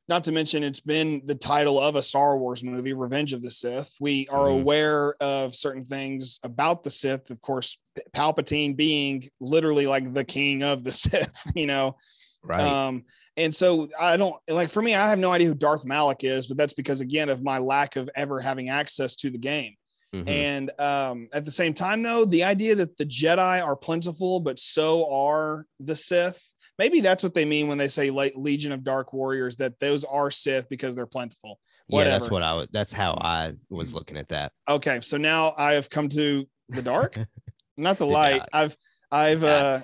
[0.09, 3.51] Not to mention, it's been the title of a Star Wars movie, Revenge of the
[3.51, 3.95] Sith.
[4.01, 4.61] We are Mhm.
[4.61, 7.29] aware of certain things about the Sith.
[7.29, 7.77] Of course,
[8.11, 10.91] Palpatine being literally like the king of the
[11.31, 11.95] Sith, you know.
[12.43, 12.59] right.
[12.87, 13.03] Um,
[13.37, 16.47] and so I don't like for me, I have no idea who Darth Malak is,
[16.47, 19.75] but that's because again of my lack of ever having access to the game.
[20.15, 20.27] Mhm.
[20.27, 24.57] And um, at the same time, though, the idea that the Jedi are plentiful, but
[24.57, 26.48] so are the Sith.
[26.79, 29.57] Maybe that's what they mean when they say like Legion of Dark Warriors.
[29.57, 31.59] That those are Sith because they're plentiful.
[31.89, 32.69] yeah, that's what I was.
[32.71, 34.53] That's how I was looking at that.
[34.67, 37.19] Okay, so now I have come to the dark,
[37.77, 38.37] not the The light.
[38.37, 38.49] dark.
[38.53, 38.77] I've
[39.11, 39.77] I've uh.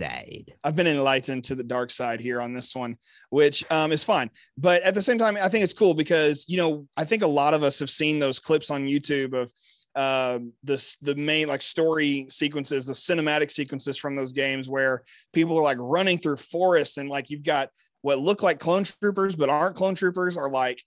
[0.64, 2.96] I've been enlightened to the dark side here on this one,
[3.30, 4.30] which um, is fine.
[4.58, 7.28] But at the same time, I think it's cool because you know I think a
[7.28, 9.52] lot of us have seen those clips on YouTube of
[9.96, 15.58] um this the main like story sequences the cinematic sequences from those games where people
[15.58, 17.70] are like running through forests and like you've got
[18.02, 20.84] what look like clone troopers but aren't clone troopers are like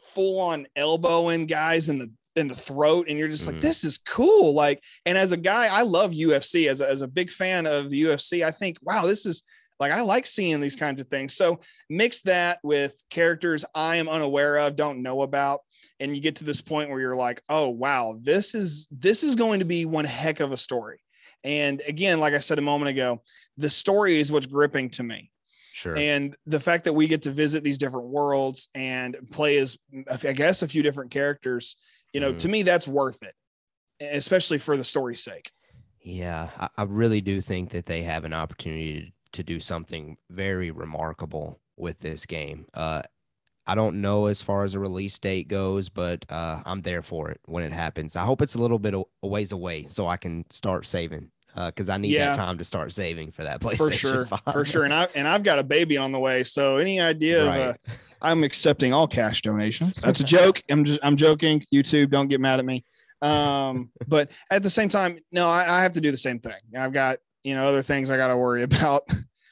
[0.00, 3.60] full on elbowing guys in the in the throat and you're just like Mhm.
[3.60, 7.08] this is cool like and as a guy i love ufc as a, as a
[7.08, 9.42] big fan of the ufc i think wow this is
[9.80, 11.60] like i like seeing these kinds of things so
[11.90, 15.60] mix that with characters i am unaware of don't know about
[16.00, 19.36] and you get to this point where you're like oh wow this is this is
[19.36, 21.00] going to be one heck of a story
[21.44, 23.20] and again like i said a moment ago
[23.56, 25.30] the story is what's gripping to me
[25.74, 25.96] Sure.
[25.96, 29.78] and the fact that we get to visit these different worlds and play as
[30.24, 31.76] i guess a few different characters
[32.12, 32.38] you know Mhm.
[32.38, 33.34] to me that's worth it
[34.00, 35.50] especially for the story's sake
[36.04, 40.70] Yeah, I, I really do think that they have an opportunity to do something very
[40.70, 42.66] remarkable with this game.
[42.74, 43.02] Uh,
[43.66, 47.30] I don't know as far as a release date goes, but uh, I'm there for
[47.30, 48.16] it when it happens.
[48.16, 51.88] I hope it's a little bit a ways away so I can start saving because
[51.88, 52.28] I need Yeah.
[52.28, 54.40] that time to start saving for that PlayStation for sure 5.
[54.52, 57.42] for sure and i and i've got a baby on the way so any idea
[57.42, 57.60] of Right.
[57.60, 57.74] uh,
[58.22, 62.40] i'm accepting all cash donations that's a joke i'm just i'm joking youtube don't get
[62.40, 62.82] mad at me
[63.20, 66.54] um but at the same time no I, I have to do the same thing
[66.74, 69.02] i've got you know other things i got to worry about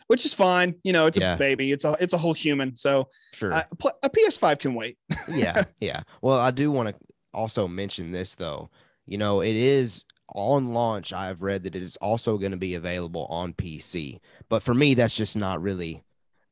[0.06, 1.34] which is fine you know it's Yeah.
[1.34, 3.52] a baby it's a it's a whole human so Sure.
[3.52, 3.62] uh,
[4.02, 4.96] a ps5 can wait
[5.28, 6.02] yeah, yeah.
[6.22, 6.94] Well, I do want to
[7.32, 8.70] also mention this though.
[9.06, 11.12] You know, it is on launch.
[11.12, 14.18] I've read that it is also going to be available on PC.
[14.48, 16.02] But for me, that's just not really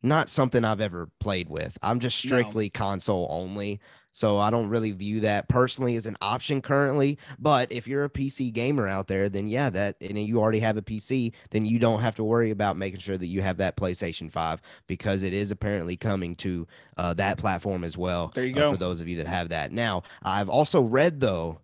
[0.03, 1.77] not something I've ever played with.
[1.83, 2.29] I'm just No.
[2.29, 3.81] strictly console only.
[4.19, 7.19] So I don't really view that personally as an option currently.
[7.39, 10.77] But if you're a PC gamer out there, then yeah, that and you already have
[10.77, 13.77] a PC, then you don't have to worry about making sure that you have that
[13.77, 16.67] PlayStation 5 because it is apparently coming to
[16.97, 18.33] uh, that platform as well.
[18.35, 18.73] There you uh, go.
[18.73, 19.71] for those of you that have that.
[19.71, 21.61] Now, I've also read though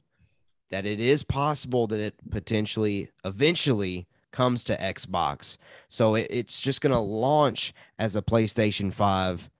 [0.70, 5.56] that it is possible that it potentially eventually comes to Xbox.
[5.88, 9.50] So it, it's just going to launch as a PlayStation 5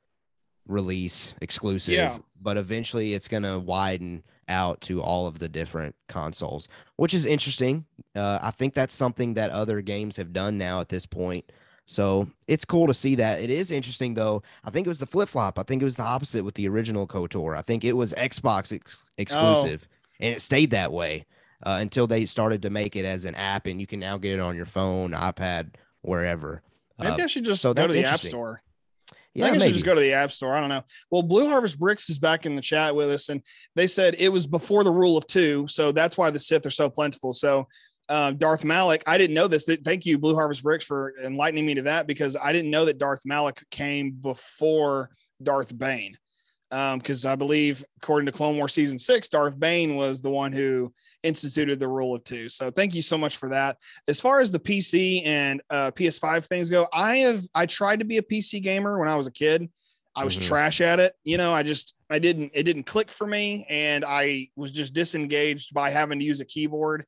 [0.66, 2.18] release exclusive, Yeah.
[2.44, 7.24] But eventually it's going to widen out to all of the different consoles, which is
[7.26, 7.86] interesting.
[8.14, 11.50] Uh, I think that's something that other games have done now at this point.
[11.86, 13.40] So it's cool to see that.
[13.40, 14.42] It is interesting though.
[14.64, 15.58] I think it was the flip flop.
[15.58, 17.56] I think it was the opposite with the original KOTOR.
[17.56, 19.88] I think it was Xbox ex- exclusive,
[20.20, 21.26] and it stayed that way
[21.64, 24.34] uh, until they started to make it as an app, and you can now get
[24.34, 26.62] it on your phone, iPad, wherever.
[26.98, 28.62] maybe Uh, i should just so go to the app store
[29.34, 29.68] yeah, I guess maybe.
[29.68, 30.54] should just go to the app store.
[30.54, 30.82] I don't know.
[31.10, 33.42] Well, Blue Harvest Bricks is back in the chat with us, and
[33.74, 36.70] they said it was before the rule of two, so that's why the Sith are
[36.70, 37.34] so plentiful.
[37.34, 37.66] So,
[38.08, 39.68] uh, Darth Malak, I didn't know this.
[39.84, 42.98] Thank you, Blue Harvest Bricks, for enlightening me to that because I didn't know that
[42.98, 45.10] Darth Malak came before
[45.42, 46.16] Darth Bane.
[46.96, 50.92] Because I believe, according to Clone War season six, Darth Bane was the one who
[51.22, 52.48] instituted the rule of two.
[52.48, 53.76] So, thank you so much for that
[54.08, 58.04] as far as the PC and uh, PS5 things go, I have I tried to
[58.04, 59.70] be a PC gamer when I was a kid.
[60.16, 60.42] I was Mhm.
[60.42, 61.12] trash at it.
[61.24, 64.94] You know, I just I didn't it didn't click for me, and I was just
[64.94, 67.04] disengaged by having to use a keyboard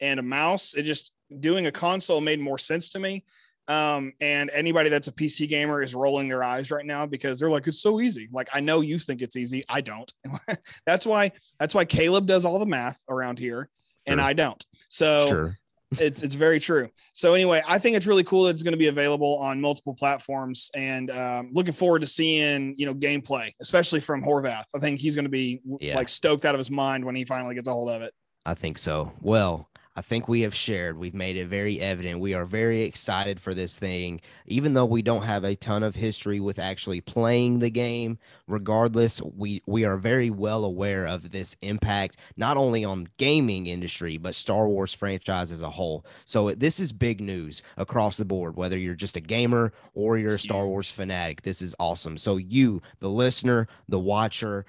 [0.00, 0.74] and a mouse.
[0.74, 3.24] It just doing a console made more sense to me.
[3.68, 7.50] Um, and anybody that's a PC gamer is rolling their eyes right now because they're
[7.50, 8.28] like, it's so easy.
[8.32, 9.64] Like, I know you think it's easy.
[9.68, 10.12] I don't.
[10.86, 13.68] that's why that's why Caleb does all the math around here
[14.06, 14.28] and Sure.
[14.28, 14.66] I don't.
[14.90, 15.56] So sure.
[15.98, 16.90] it's it's very true.
[17.14, 19.94] So anyway, I think it's really cool that it's going to be available on multiple
[19.94, 24.64] platforms, and um, looking forward to seeing you know gameplay, especially from Horvath.
[24.74, 25.96] I think he's going to be Yeah.
[25.96, 28.12] like stoked out of his mind when he finally gets a hold of it.
[28.44, 29.12] I think so.
[29.22, 32.18] Well, I think we have shared, we've made it very evident.
[32.18, 35.94] We are very excited for this thing, even though we don't have a ton of
[35.94, 38.18] history with actually playing the game.
[38.48, 44.18] Regardless, we we are very well aware of this impact, not only on gaming industry,
[44.18, 46.04] but Star Wars franchise as a whole.
[46.24, 50.18] So uh, this is big news across the board, whether you're just a gamer or
[50.18, 51.42] you're a Star Wars fanatic.
[51.42, 52.16] This is awesome.
[52.16, 54.66] So you, the listener, the watcher,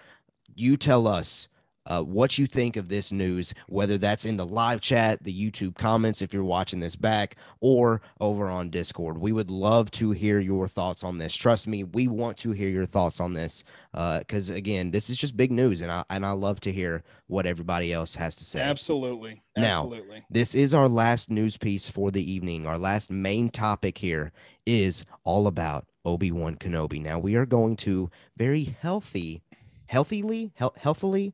[0.54, 1.48] you tell us
[1.88, 5.76] uh, what you think of this news, whether that's in the live chat, the YouTube
[5.76, 9.18] comments, if you're watching this back, or over on Discord.
[9.18, 11.36] We would love to hear your thoughts on this.
[11.36, 13.64] Trust me, we want to hear your thoughts on this
[13.94, 17.46] because, again, this is just big news, and I and I love to hear what
[17.46, 18.62] everybody else has to say.
[18.62, 19.42] Absolutely.
[19.58, 20.26] Now, Absolutely.
[20.30, 22.66] This is our last news piece for the evening.
[22.66, 24.32] Our last main topic here
[24.66, 27.02] is all about Obi Wan Kenobi.
[27.02, 29.44] Now we are going to very healthy,
[29.88, 31.34] healthily, health, healthily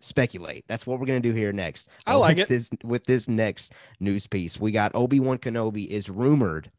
[0.00, 0.64] speculate.
[0.68, 1.88] That's what we're going to do here next.
[2.06, 2.48] I like it.
[2.48, 6.70] This with this next news piece, we got Obi Wan Kenobi is rumored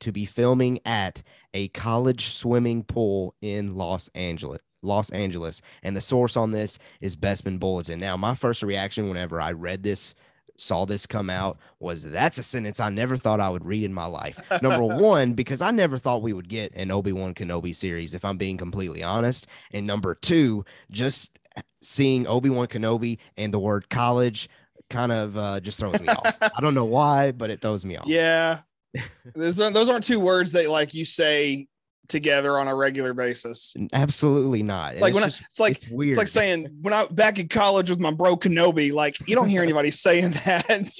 [0.00, 1.22] to be filming at
[1.54, 4.60] a college swimming pool in Los Angeles.
[4.80, 7.98] Los Angeles, and the source on this is Bespin Bulletin.
[7.98, 10.14] Now, my first reaction whenever I read this,
[10.56, 13.92] saw this come out, was that's a sentence I never thought I would read in
[13.92, 14.38] my life.
[14.62, 18.24] Number one, because I never thought we would get an Obi Wan Kenobi series, if
[18.24, 19.46] I'm being completely honest.
[19.72, 21.38] And number two, just
[21.82, 24.48] seeing Obi Wan Kenobi and the word college
[24.90, 26.36] kind of uh, just throws me off.
[26.42, 28.06] I don't know why, but it throws me off.
[28.06, 28.60] Yeah.
[29.34, 31.68] those, aren't, those aren't two words that like you say
[32.08, 33.74] together on a regular basis.
[33.92, 34.92] Absolutely not.
[34.92, 36.10] And Like it's when I, it's like it's weird.
[36.10, 39.48] it's like saying when I back in college with my bro Kenobi, like you don't
[39.48, 40.90] hear anybody saying that.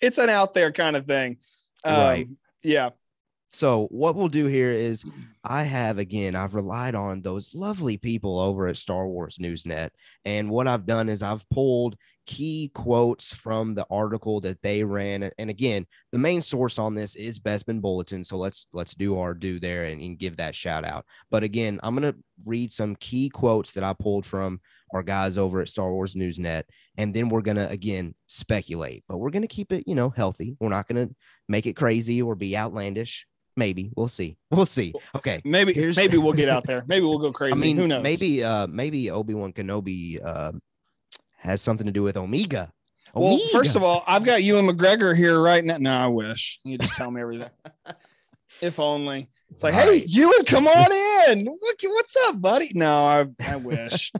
[0.00, 1.38] it's an out there kind of thing.
[1.84, 2.28] Um, Right.
[2.62, 2.90] Yeah.
[3.54, 5.20] So what we'll do here is mm-hmm.
[5.44, 9.90] I have again I've relied on those lovely people over at Star Wars Newsnet
[10.24, 11.96] and what I've done is I've pulled
[12.26, 17.14] key quotes from the article that they ran and again the main source on this
[17.14, 20.84] is Bespin Bulletin so let's let's do our due there and, and give that shout
[20.84, 21.06] out.
[21.30, 24.60] But again I'm going to read some key quotes that I pulled from
[24.92, 26.64] our guys over at Star Wars Newsnet
[26.98, 30.10] and then we're going to again speculate but we're going to keep it you know
[30.10, 30.56] healthy.
[30.58, 31.14] We're not going to
[31.48, 36.16] make it crazy or be outlandish maybe we'll see we'll see okay Maybe Here's- maybe
[36.18, 36.84] we'll get out there.
[36.86, 37.52] Maybe we'll go crazy.
[37.52, 38.02] i mean Who knows?
[38.02, 40.52] maybe uh maybe obi-wan kenobi uh
[41.36, 42.72] has something to do with omega
[43.14, 43.48] Well, Omega.
[43.52, 45.76] first of all, I've got Ewan McGregor here right now.
[45.78, 47.50] No, I wish you just tell me everything.
[48.60, 49.28] if only.
[49.50, 50.06] It's like, All hey, right.
[50.08, 50.90] you would come on
[51.30, 51.46] in.
[51.46, 52.72] What, what's up, buddy?
[52.74, 54.10] No, I, I wish.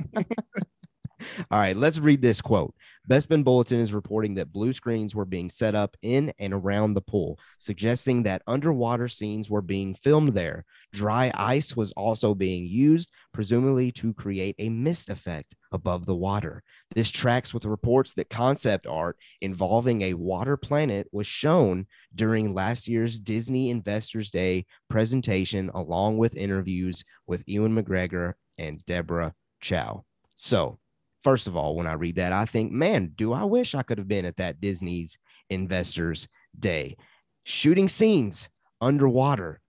[1.50, 2.74] All right, let's read this quote.
[3.08, 7.02] Bespin Bulletin is reporting that blue screens were being set up in and around the
[7.02, 10.64] pool, suggesting that underwater scenes were being filmed there.
[10.90, 16.62] Dry ice was also being used, presumably to create a mist effect above the water.
[16.94, 22.88] This tracks with reports that concept art involving a water planet was shown during last
[22.88, 30.04] year's Disney Investors Day presentation, along with interviews with Ewan McGregor and Deborah Chow.
[30.36, 30.78] So,
[31.24, 33.98] first of all, when I read that, I think, man, do I wish I could
[33.98, 35.18] have been at that Disney's
[35.50, 36.96] Investors Day.
[37.44, 38.48] Shooting scenes
[38.80, 39.60] underwater.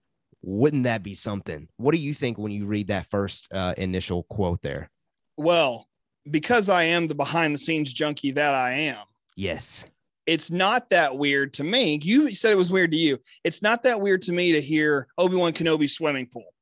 [0.42, 1.68] Wouldn't that be something?
[1.76, 4.90] What do you think when you read that first uh, initial quote there?
[5.36, 5.88] well,
[6.30, 9.04] because I am the behind the scenes junkie that I am,
[9.36, 9.84] Yes.
[10.26, 12.00] it's not that weird to me.
[12.02, 13.18] You said it was weird to you.
[13.44, 16.52] It's not that weird to me to hear Obi Wan Kenobi swimming pool.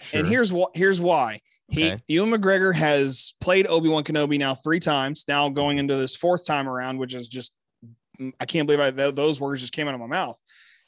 [0.00, 0.20] Sure.
[0.20, 1.40] And here's what here's why.
[1.68, 2.02] He Okay.
[2.08, 6.68] Ewan McGregor has played Obi-Wan Kenobi now three times, now going into this fourth time
[6.68, 7.52] around, which is just
[8.38, 10.38] I can't believe I, th- those words just came out of my mouth.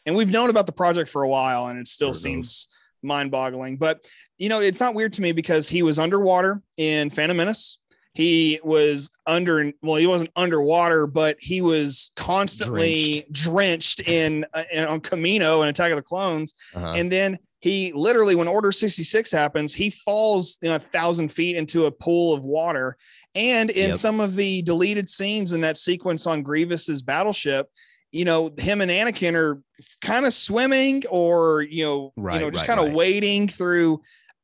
[0.07, 2.69] And we've known about the project for a while, and it still seems
[3.03, 3.79] mind-boggling.
[3.79, 4.07] But
[4.39, 7.79] you know, it's not weird to me because he was underwater in Phantom Menace.
[8.13, 14.85] He was under well, he wasn't underwater, but he was constantly drenched, in, uh, in
[14.85, 16.55] on Kamino and Attack of the Clones.
[16.75, 16.93] Uh-huh.
[16.97, 21.57] And then he literally, when Order 66 happens, he falls you know, a thousand feet
[21.57, 22.99] into a pool of water.
[23.35, 23.97] And in Yep.
[23.97, 27.71] some of the deleted scenes in that sequence on Grievous's battleship,
[28.13, 29.63] you know, him and Anakin are
[30.03, 32.97] kind of swimming or, you know, Right, you know, just right, kind of right.
[32.97, 34.03] wading through,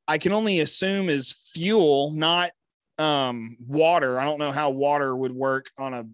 [0.09, 2.53] I can only assume is fuel, not
[2.97, 4.19] um water.
[4.19, 6.07] I don't know how water would work on a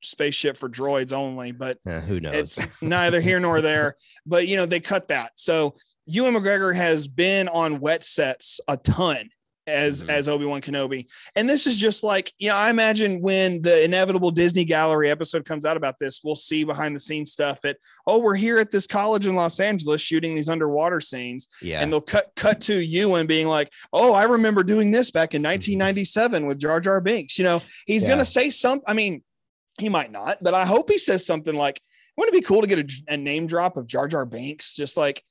[0.00, 2.34] spaceship for droids only, but who knows?
[2.34, 3.96] it's neither here nor there.
[4.26, 5.32] But you know, they cut that.
[5.36, 5.76] So
[6.06, 9.28] Ewan McGregor has been on wet sets a ton
[9.66, 10.10] as Mhm.
[10.10, 11.06] as Obi-Wan Kenobi.
[11.36, 15.46] And this is just like, you know, I imagine when the inevitable Disney Gallery episode
[15.46, 18.70] comes out about this, we'll see behind the scenes stuff at oh, we're here at
[18.70, 21.48] this college in Los Angeles shooting these underwater scenes.
[21.62, 21.80] yeah.
[21.80, 25.40] And they'll cut cut to Ewan being like, "Oh, I remember doing this back in
[25.40, 28.10] 1997 with Jar Jar Binks." You know, he's Yeah.
[28.10, 28.84] gonna say something.
[28.86, 29.22] I mean,
[29.80, 31.80] he might not, but I hope he says something like,
[32.18, 34.98] "Wouldn't it be cool to get a, a name drop of Jar Jar Binks?" Just
[34.98, 35.24] like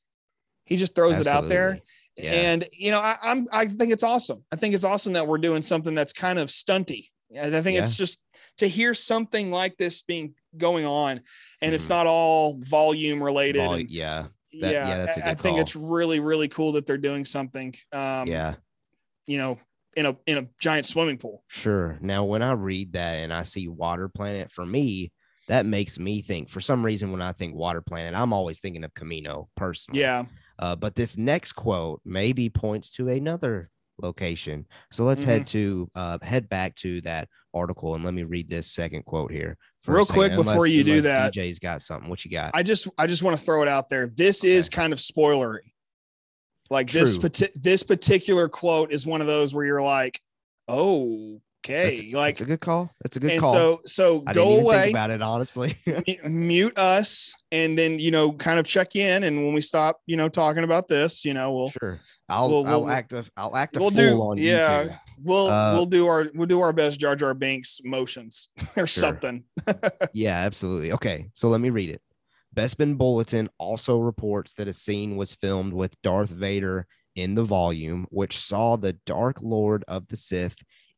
[0.65, 1.79] he just throws it out there.
[2.15, 2.31] Yeah.
[2.31, 4.43] And you know, I, I'm I think it's awesome.
[4.51, 7.07] I think it's awesome that we're doing something that's kind of stunty.
[7.39, 8.21] I think it's just
[8.59, 11.21] to hear something like this being going on,
[11.61, 11.89] and it's Mhm.
[11.89, 13.57] not all volume related.
[13.63, 14.27] Vol- and- yeah.
[14.61, 16.99] that- yeah, yeah, that's a I- I good think it's really, really cool that they're
[16.99, 17.73] doing something.
[17.91, 18.53] Um, yeah.
[19.25, 19.57] you know,
[19.97, 21.43] in a in a giant swimming pool.
[21.47, 21.97] Sure.
[22.01, 25.11] Now, when I read that and I see water planet, for me,
[25.47, 26.49] that makes me think.
[26.49, 30.01] For some reason, when I think water planet, I'm always thinking of Kamino personally.
[30.01, 30.25] Yeah.
[30.59, 33.69] Uh, but this next quote maybe points to another
[34.01, 34.65] location.
[34.91, 38.71] So let's head to uh, head back to that article and let me read this
[38.71, 39.57] second quote here.
[39.85, 42.09] Real quick before you do that, DJ's got something.
[42.09, 42.51] What you got?
[42.53, 44.07] I just I just want to throw it out there.
[44.07, 45.73] This is kind of spoilery.
[46.69, 47.29] Like this True.
[47.29, 50.19] parti- this particular quote is one of those where you're like,
[50.67, 52.91] oh, that's, okay, like it's a good call.
[53.03, 53.53] That's a good and call.
[53.53, 54.83] so so I go away.
[54.83, 55.75] think about it honestly.
[56.25, 60.17] mute us and then you know kind of check in and when we stop you
[60.17, 61.99] know talking about this you know we'll sure.
[62.29, 64.99] I'll we'll- I'll we'll- act a I'll act a we'll fool do on yeah YouTube.
[65.23, 69.43] we'll Uh, we'll do our we'll do our best jar jar binks motions or something
[70.13, 70.91] Yeah, absolutely.
[70.93, 72.01] Okay, so let me read it.
[72.55, 76.85] Bespin Bulletin also reports that a scene was filmed with Darth Vader
[77.15, 80.55] in the volume, which saw the Dark Lord of the Sith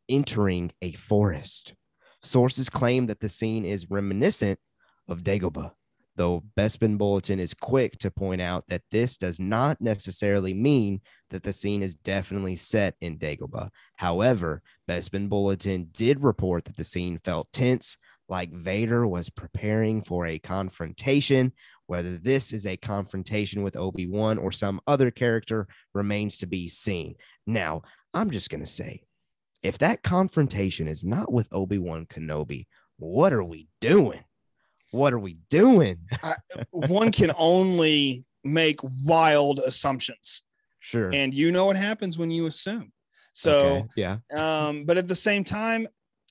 [0.10, 1.74] entering a forest.
[2.22, 4.60] Sources claim that the scene is reminiscent
[5.08, 5.72] of Dagobah,
[6.16, 11.43] though Bespin Bulletin is quick to point out that this does not necessarily mean that
[11.43, 13.70] the scene is definitely set in Dagobah.
[13.97, 17.97] However, Bespin Bulletin did report that the scene felt tense,
[18.28, 21.51] like Vader was preparing for a confrontation.
[21.88, 26.68] Whether this is a confrontation with Obi Wan or some other character remains to be
[26.70, 27.16] seen.
[27.45, 27.84] Now,
[28.16, 29.03] I'm just going to say
[29.66, 34.24] if that confrontation is not with Obi Wan Kenobi, what are we doing?
[34.91, 35.97] What are we doing?
[36.72, 40.43] one can only make wild assumptions
[40.80, 41.09] Sure.
[41.11, 42.91] and you know what happens when you assume
[43.34, 44.18] so Okay, yeah.
[44.68, 45.88] um but at the same time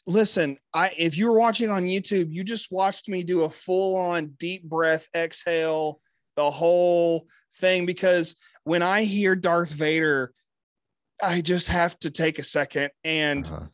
[0.07, 3.97] listen i if you were watching on youtube you just watched me do a full
[3.97, 6.01] on deep breath exhale
[6.37, 7.27] the whole
[7.57, 10.33] thing because when i hear darth vader
[11.23, 13.67] i just have to take a second and Uh-huh.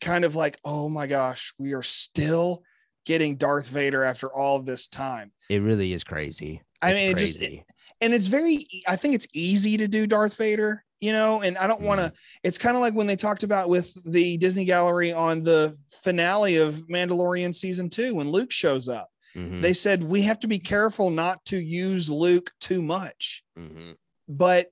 [0.00, 2.62] kind of like oh my gosh we are still
[3.06, 6.62] getting darth vader after all this time It really is crazy.
[6.82, 7.64] I It's mean, it just- crazy.
[8.00, 11.66] and it's very i think it's easy to do darth vader you know and i
[11.66, 12.08] don't want Mm.
[12.10, 12.14] to
[12.44, 16.56] it's kind of like when they talked about with the disney gallery on the finale
[16.56, 20.58] of mandalorian season two when luke shows up Mhm, they said we have to be
[20.58, 23.96] careful not to use luke too much mhm.
[24.28, 24.70] but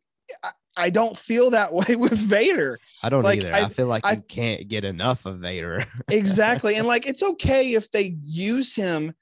[0.81, 2.79] I, don't feel that way with vader.
[3.03, 3.55] I don't like, either.
[3.55, 5.85] I- I, feel like I- you can't get enough of Vader.
[6.09, 6.77] exactly.
[6.77, 9.15] And like it's okay if they use him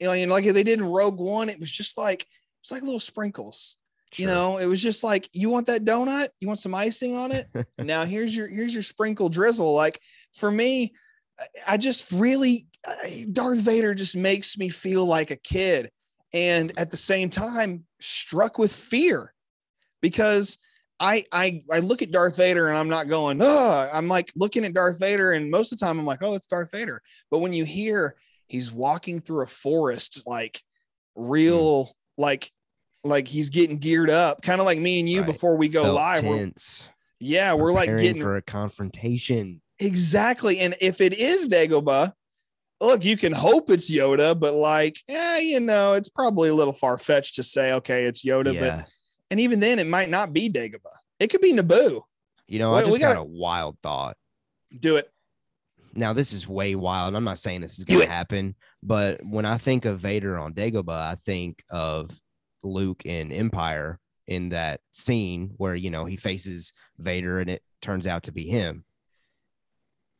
[0.00, 2.26] you know like if they did in rogue one it was just like
[2.60, 3.76] it's like little sprinkles
[4.16, 4.58] you know?
[4.58, 6.28] It was just like you want that donut?
[6.38, 7.46] You want some icing on it?
[7.78, 9.72] Now here's your here's your sprinkle drizzle.
[9.72, 10.00] Like
[10.34, 10.92] for me
[11.66, 12.66] i just really
[13.32, 15.90] darth vader just makes me feel like a kid
[16.32, 19.32] and at the same time struck with fear
[20.00, 20.58] because
[21.02, 24.64] I, I I look at Darth Vader and I'm not going, oh, I'm like looking
[24.64, 27.02] at Darth Vader, and most of the time I'm like, oh, that's Darth Vader.
[27.30, 28.14] But when you hear
[28.46, 30.62] he's walking through a forest, like
[31.16, 31.90] real, hmm.
[32.22, 32.52] like
[33.02, 35.26] like he's getting geared up, kind of like me and you Right.
[35.26, 36.24] before we go Felt live.
[36.24, 36.88] We're, tense,
[37.18, 39.60] yeah, we're like getting for a confrontation.
[39.80, 40.60] Exactly.
[40.60, 42.12] And if it is Dagobah,
[42.80, 46.72] look, you can hope it's Yoda, but like, yeah, you know, it's probably a little
[46.72, 48.46] far fetched to say, okay, it's Yoda.
[48.46, 48.84] But yeah.
[49.32, 50.92] And even then, it might not be Dagobah.
[51.18, 52.02] It could be Naboo.
[52.46, 54.18] You know, Wait, I we just got a wild thought.
[54.78, 55.10] Do it.
[55.94, 57.16] Now, this is way wild.
[57.16, 60.52] I'm not saying this is going to happen, but when I think of Vader on
[60.52, 62.10] Dagobah, I think of
[62.62, 68.06] Luke in Empire in that scene where, you know, he faces Vader and it turns
[68.06, 68.84] out to be him.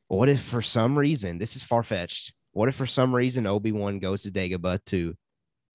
[0.08, 3.72] What if for some reason, this is far fetched, what if for some reason Obi
[3.72, 5.14] Wan goes to Dagobah to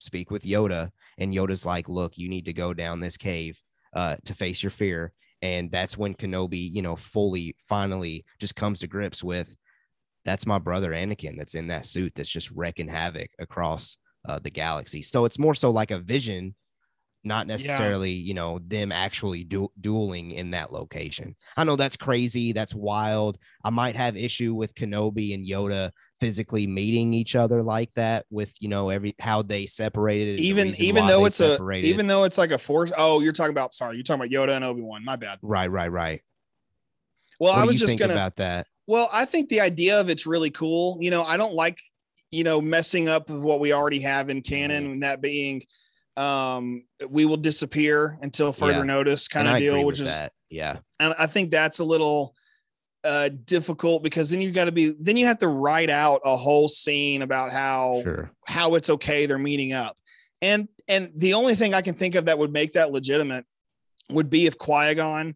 [0.00, 3.60] speak with Yoda and Yoda's like, look, you need to go down this cave
[3.94, 5.12] uh, to face your fear.
[5.42, 9.56] And that's when Kenobi, you know, fully finally just comes to grips with
[10.24, 13.96] that's my brother Anakin that's in that suit that's just wrecking havoc across
[14.28, 15.00] uh, the galaxy.
[15.00, 16.54] So it's more so like a vision,
[17.24, 21.34] not necessarily, you know, them actually du- dueling in that location.
[21.56, 22.52] I know that's crazy.
[22.52, 23.38] That's wild.
[23.64, 25.90] I might have issue with Kenobi and Yoda
[26.20, 30.40] physically meeting each other like that with, you know, every how they separated.
[30.40, 31.88] Even even though it's a separated.
[31.88, 32.92] even though it's like a force.
[32.96, 35.04] Oh, you're talking about sorry, you're talking about Yoda and Obi-Wan.
[35.04, 35.38] My bad.
[35.42, 36.22] right, right, right.
[37.40, 38.66] Well, what I was just gonna about that?
[38.86, 40.96] Well, I think the idea of it's really cool.
[41.00, 41.78] You know, I don't like,
[42.30, 45.62] you know, messing up with what we already have in canon, and that being
[46.18, 48.82] um we will disappear until further Yeah.
[48.82, 50.32] notice kind And of I deal, which is that.
[50.50, 50.78] Yeah.
[50.98, 52.34] and I think that's a little
[53.04, 56.36] uh difficult because then you've got to be then you have to write out a
[56.36, 58.30] whole scene about how Sure.
[58.46, 59.96] how it's okay they're meeting up.
[60.42, 63.44] And and the only thing I can think of that would make that legitimate
[64.10, 65.34] would be if Qui-Gon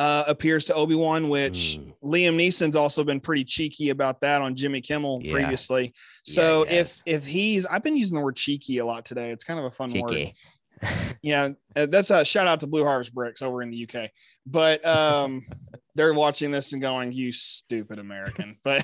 [0.00, 1.92] uh appears to Obi-Wan, which Mm.
[2.12, 5.32] Liam Neeson's also been pretty cheeky about that on Jimmy Kimmel Yeah.
[5.32, 5.84] previously.
[5.84, 9.30] Yeah, So he if if he's, I've been using the word cheeky a lot today.
[9.30, 10.32] It's kind of a fun word.
[11.22, 14.08] Yeah, uh, that's a shout out to Blue Harvest Bricks over in the UK.
[14.46, 15.44] But um,
[15.94, 18.82] they're watching this and going, "You stupid American." But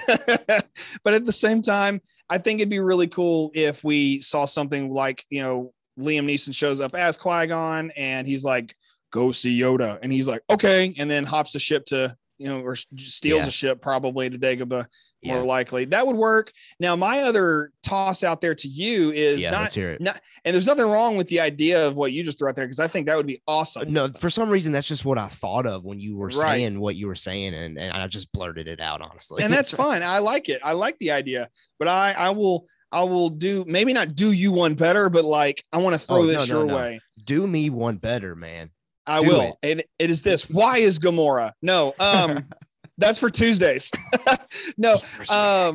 [1.02, 4.92] but at the same time, I think it'd be really cool if we saw something
[4.92, 8.74] like you know Liam Neeson shows up as Qui Gon and he's like,
[9.12, 12.60] "Go see Yoda," and he's like, "Okay," and then hops a ship to you know
[12.60, 13.46] or steals Yeah.
[13.48, 14.84] a ship probably to Dagobah
[15.24, 15.42] more Yeah.
[15.42, 15.86] likely.
[15.86, 16.52] That would work.
[16.78, 20.84] Now my other toss out there to you is yeah, not not- and there's nothing
[20.84, 23.16] wrong with the idea of what you just threw out there because I think that
[23.16, 23.90] would be uh, awesome.
[23.90, 26.34] No, for some reason that's just what I thought of when you were Right.
[26.58, 29.42] saying what you were saying, and, and I just blurted it out honestly.
[29.42, 30.02] And that's fine.
[30.02, 30.60] I like it.
[30.62, 31.48] I like the idea,
[31.78, 35.64] but I I will I will do maybe not do you one better, but like
[35.72, 36.76] I want to throw Oh, no, this no, your no.
[36.76, 37.00] way.
[37.24, 38.70] do me one better, man.
[39.06, 39.58] I Do will.
[39.62, 40.48] And it is this.
[40.50, 41.52] Why is Gamora?
[41.62, 42.44] No, um,
[42.98, 43.90] that's for Tuesdays.
[44.76, 44.94] no,
[45.28, 45.74] um,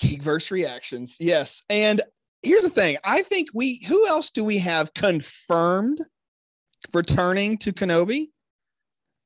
[0.00, 1.16] Geekverse reactions.
[1.20, 1.62] Yes.
[1.68, 2.02] And
[2.42, 2.96] here's the thing.
[3.04, 6.00] I think we who else do we have confirmed
[6.92, 8.28] returning to Kenobi?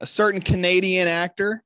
[0.01, 1.63] A certain Canadian actor,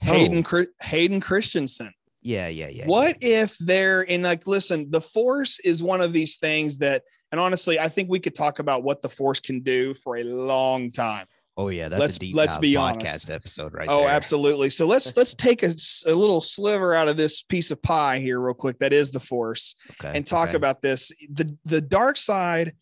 [0.00, 1.92] Hayden Chri- Hayden Christensen.
[2.22, 2.86] yeah, yeah, yeah.
[2.86, 7.02] what if they're in like listen, the force is one of these things that
[7.32, 10.24] and honestly, I think we could talk about what the force can do for a
[10.24, 11.26] long time.
[11.56, 13.30] Oh yeah, that's let's- a deep let's be podcast honest.
[13.30, 14.08] episode right oh, there.
[14.10, 14.70] absolutely.
[14.70, 15.74] So let's let's take a
[16.06, 19.74] little sliver out of this piece of pie here real quick that is the force
[20.00, 20.56] Okay, and talk okay.
[20.56, 21.10] about this.
[21.32, 22.74] The the dark side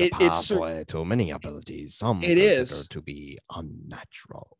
[0.00, 1.94] A it- it's cer- pathway to many abilities.
[1.96, 4.56] Some it is to be unnatural.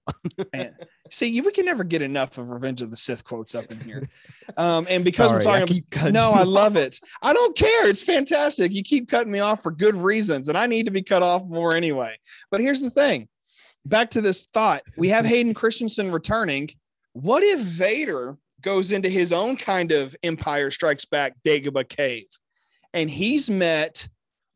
[1.10, 3.80] See, you we can never get enough of Revenge of the Sith quotes up in
[3.80, 4.08] here.
[4.56, 6.98] Um, and because Sorry, we're I talking cutting no, I love it.
[7.22, 7.88] I don't care.
[7.88, 8.72] It's fantastic.
[8.72, 11.44] You keep cutting me off for good reasons, and I need to be cut off
[11.46, 12.16] more anyway.
[12.50, 13.28] But here's the thing
[13.84, 16.68] back to this thought we have Hayden Christensen returning.
[17.14, 22.26] What if Vader goes into his own kind of Empire Strikes Back Dagobah cave
[22.94, 24.08] and he's met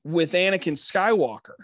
[0.07, 1.57] with Anakin Skywalker?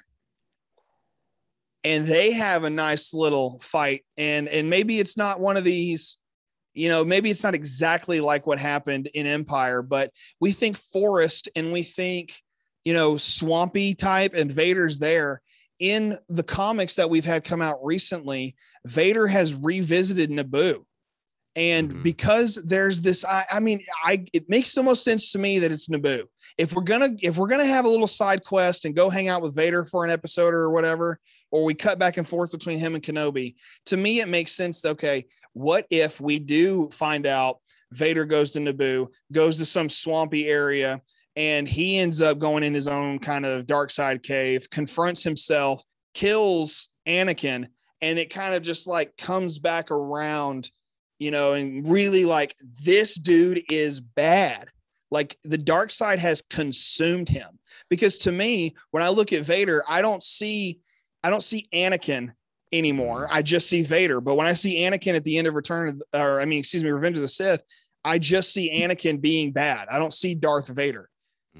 [1.85, 6.19] And they have a nice little fight, and and maybe it's not one of these
[6.75, 11.49] you know, maybe it's not exactly like what happened in Empire, but we think forest
[11.55, 12.41] and we think,
[12.83, 15.43] you know, swampy type and Vader's there.
[15.81, 20.85] In the comics that we've had come out recently, Vader has revisited Naboo.
[21.55, 22.03] And Mhm.
[22.05, 25.73] because there's this, I, I mean, I it makes the most sense to me that
[25.73, 26.25] it's Naboo.
[26.59, 29.43] If we're gonna if we're gonna have a little side quest and go hang out
[29.43, 31.19] with Vader for an episode or whatever,
[31.51, 33.55] or we cut back and forth between him and Kenobi,
[33.87, 34.85] to me it makes sense.
[34.85, 37.59] Okay, what if we do find out
[37.93, 41.01] Vader goes to Naboo, goes to some swampy area,
[41.37, 45.83] and he ends up going in his own kind of dark side cave, confronts himself,
[46.15, 47.67] kills Anakin,
[48.01, 50.71] and it kind of just like comes back around,
[51.19, 54.69] you know, and really like this dude is bad.
[55.13, 57.59] Like the dark side has consumed him.
[57.89, 60.81] Because to me, when I look at Vader, I don't see,
[61.23, 62.33] I don't see Anakin
[62.73, 63.29] anymore.
[63.31, 64.21] I just see Vader.
[64.21, 66.83] But when I see Anakin at the end of Return, of, or I mean, excuse
[66.83, 67.63] me, Revenge of the Sith,
[68.05, 69.89] I just see Anakin being bad.
[69.91, 71.09] I don't see Darth Vader,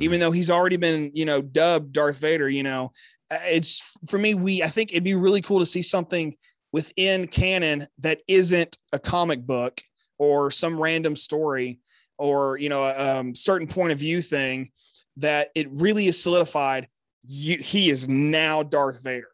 [0.01, 2.49] even though he's already been, you know, dubbed Darth Vader.
[2.49, 2.93] You know,
[3.33, 4.35] Uh, it's for me.
[4.35, 6.37] We I think it'd be really cool to see something
[6.73, 9.81] within canon that isn't a comic book
[10.19, 11.81] or some random story
[12.23, 14.71] or you know a um, certain point of view thing
[15.17, 16.87] that it really is solidified.
[17.27, 19.33] You, he is now Darth Vader.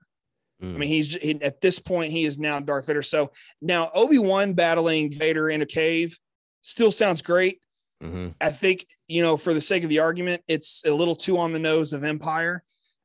[0.62, 0.74] Mm.
[0.74, 3.02] I mean, he's he, at this point he is now Darth Vader.
[3.02, 3.30] So
[3.60, 6.18] now Obi Wan battling Vader in a cave
[6.62, 7.60] still sounds great.
[8.02, 8.34] Mhm.
[8.40, 11.52] I think you know, for the sake of the argument, it's a little too on
[11.52, 12.62] the nose of Empire,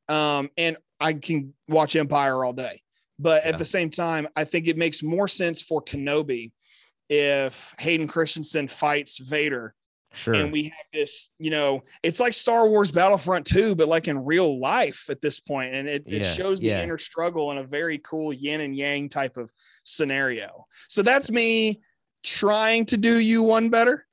[0.08, 2.80] um, and I can watch Empire all day.
[3.18, 3.50] But Yeah.
[3.50, 6.52] at the same time, I think it makes more sense for Kenobi
[7.18, 9.74] if Hayden Christensen fights Vader
[10.12, 10.34] Sure.
[10.34, 14.24] and we have this you know it's like star wars battlefront 2 but like in
[14.24, 16.84] real life at this point and it, it Yeah, shows the yeah.
[16.84, 19.50] inner struggle in a very cool yin and yang type of
[19.82, 21.80] scenario so that's me
[22.22, 24.06] trying to do you one better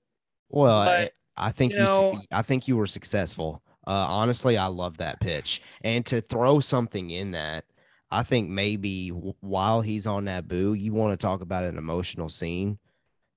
[0.50, 3.62] Well, But, I, I think you you, know- I think you were successful.
[3.86, 7.66] Uh, honestly, I love that pitch, and to throw something in that,
[8.12, 12.78] I think maybe while he's on Naboo, you want to talk about an emotional scene.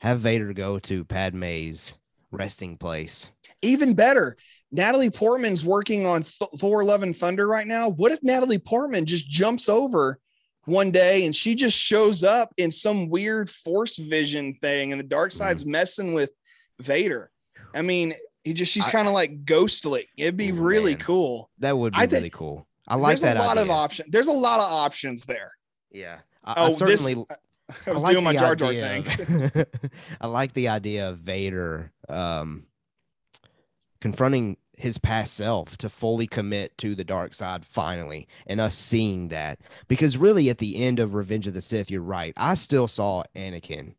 [0.05, 1.97] Have Vader go to Padme's
[2.31, 3.31] resting place.
[3.63, 4.37] even better
[4.73, 9.07] natalie portman's working on Th- thor love and thunder right now what if natalie portman
[9.07, 10.19] just jumps over
[10.65, 15.05] one day and she just shows up in some weird force vision thing and the
[15.07, 15.39] dark Mm-hmm.
[15.39, 16.31] side's messing with
[16.81, 17.31] vader
[17.73, 21.01] i mean he just she's kind of like ghostly it'd be Ooh, really man.
[21.01, 22.67] cool That would be I really cool.
[22.89, 23.75] I like there's that a lot of idea.
[23.75, 25.53] options there's a lot of options there
[25.93, 27.25] Yeah, I, Oh, I this- certainly.
[27.87, 29.07] I was like doing my Jar Jar thing.
[29.07, 29.67] of-
[30.21, 32.67] I like the idea of Vader um,
[34.01, 39.29] confronting his past self to fully commit to the dark side finally, and us seeing
[39.29, 39.61] that.
[39.89, 42.35] Because really, at the end of Revenge of the Sith, you're right.
[42.37, 43.95] I still saw Anakin.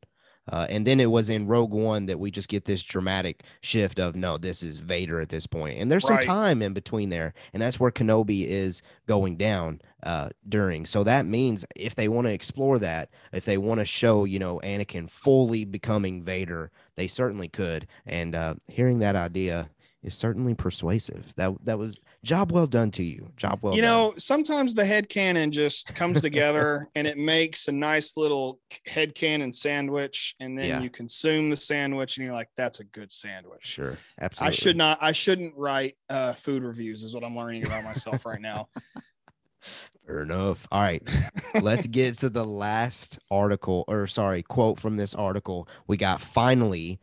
[0.51, 3.99] Uh, and then it was in Rogue One that we just get this dramatic shift
[3.99, 7.33] of no, this is Vader at this point, and there's some time in between there,
[7.53, 10.85] and that's where Kenobi is going down uh, during.
[10.85, 14.39] So that means if they want to explore that, if they want to show you
[14.39, 17.87] know Anakin fully becoming Vader, they certainly could.
[18.05, 19.69] And uh, hearing that idea
[20.05, 21.33] is certainly persuasive.
[21.35, 23.27] That that was job well done to you.
[23.35, 23.89] Job well you done.
[23.91, 29.15] know, sometimes the head cannon just comes together and it makes a nice little head
[29.15, 30.81] cannon sandwich, and then Yeah.
[30.81, 34.47] you consume the sandwich, and you're like, "That's a good sandwich." Sure, absolutely.
[34.49, 34.97] I should not.
[35.01, 37.03] I shouldn't write uh, food reviews.
[37.03, 38.69] Is what I'm learning about myself right now.
[40.05, 40.67] Fair enough.
[40.71, 41.01] All right.
[41.59, 45.67] Let's get to the last article, or sorry, quote from this article.
[45.87, 46.99] We got finally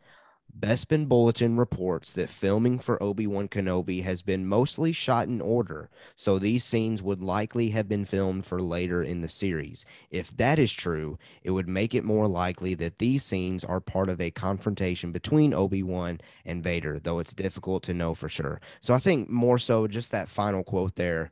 [0.63, 5.89] Bespin Bulletin reports that filming for Obi Wan Kenobi has been mostly shot in order,
[6.15, 9.85] so these scenes would likely have been filmed for later in the series.
[10.09, 14.07] If that is true, it would make it more likely that these scenes are part
[14.07, 18.61] of a confrontation between Obi Wan and Vader, though it's difficult to know for sure.
[18.79, 21.31] So I think more so just that final quote there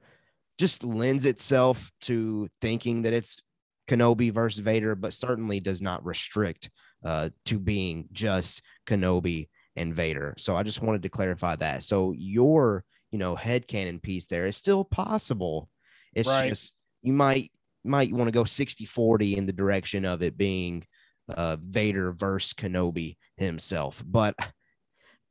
[0.57, 3.41] just lends itself to thinking that it's
[3.87, 6.69] Kenobi versus Vader, but certainly does not restrict
[7.03, 10.35] uh, to being just Kenobi and Vader.
[10.37, 11.83] So I just wanted to clarify that.
[11.83, 15.69] So your, you know, headcanon piece there is still possible.
[16.13, 16.49] It's Right.
[16.49, 17.51] just you might
[17.83, 20.85] might want to go 60-40 in the direction of it being
[21.29, 24.03] uh, Vader versus Kenobi himself.
[24.05, 24.35] But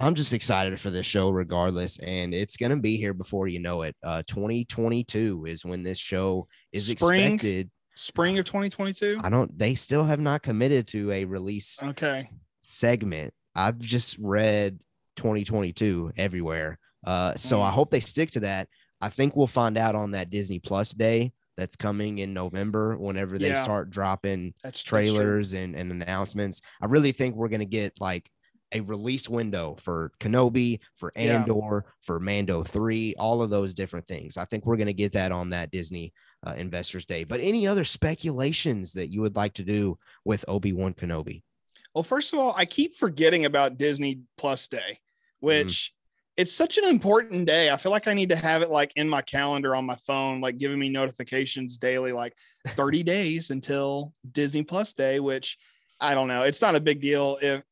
[0.00, 1.98] I'm just excited for this show regardless.
[1.98, 3.94] And it's going to be here before you know it.
[4.02, 7.34] Uh, 2022 is when this show is Spring?
[7.34, 7.70] expected.
[8.00, 9.18] Spring of 2022.
[9.22, 12.30] I don't, they still have not committed to a release Okay.
[12.62, 13.34] segment.
[13.54, 14.78] I've just read
[15.16, 16.78] 2022 everywhere.
[17.06, 17.74] Uh, so I Mm.
[17.74, 18.68] hope they stick to that.
[19.02, 23.38] I think we'll find out on that Disney Plus day that's coming in November whenever
[23.38, 23.62] they Yeah.
[23.62, 26.62] start dropping That's that's trailers and, and announcements.
[26.80, 28.30] I really think we're going to get like
[28.72, 31.42] a release window for Kenobi, for Yeah.
[31.42, 34.38] Andor, for Mando 3, all of those different things.
[34.38, 36.14] I think we're going to get that on that Disney
[36.46, 37.24] uh, Investors Day.
[37.24, 41.42] But any other speculations that you would like to do with Obi-Wan Kenobi?
[41.94, 44.98] Well, first of all, I keep forgetting about Disney Plus Day,
[45.40, 45.92] which
[46.36, 47.70] it's such an important day.
[47.70, 50.40] I feel like I need to have it like in my calendar on my phone,
[50.40, 52.34] like giving me notifications daily, like
[52.68, 55.58] 30 days until Disney Plus Day, which
[56.00, 56.44] I don't know.
[56.44, 57.62] It's not a big deal if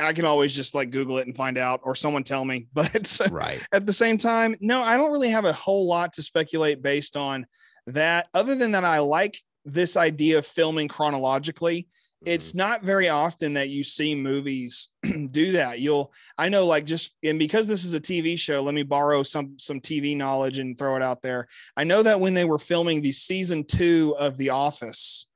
[0.00, 2.68] I can always just like Google it and find out or someone tell me.
[2.74, 3.60] But Right.
[3.72, 7.16] at the same time, no, I don't really have a whole lot to speculate based
[7.16, 7.46] on
[7.90, 8.28] that.
[8.34, 11.88] Other than that, I like this idea of filming chronologically.
[12.26, 14.88] It's not very often that you see movies
[15.30, 15.80] do that.
[15.80, 19.22] You'll, I know, like just and because this is a TV show, let me borrow
[19.22, 21.48] some some TV knowledge and throw it out there.
[21.78, 25.28] I know that when they were filming the season two of The Office,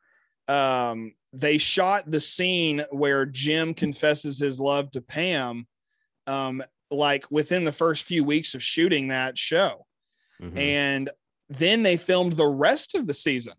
[0.47, 5.67] um, they shot the scene where Jim confesses his love to Pam,
[6.27, 9.87] um, like within the first few weeks of shooting that show
[10.43, 10.57] Mhm.
[10.59, 11.11] and
[11.49, 13.55] then they filmed the rest of the season.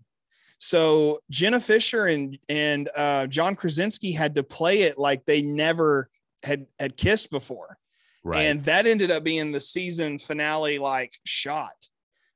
[0.58, 6.10] So Jenna Fischer and and uh, John Krasinski had to play it like they never
[6.44, 7.78] had had kissed before,
[8.24, 8.42] right.
[8.44, 11.76] and that ended up being the season finale like shot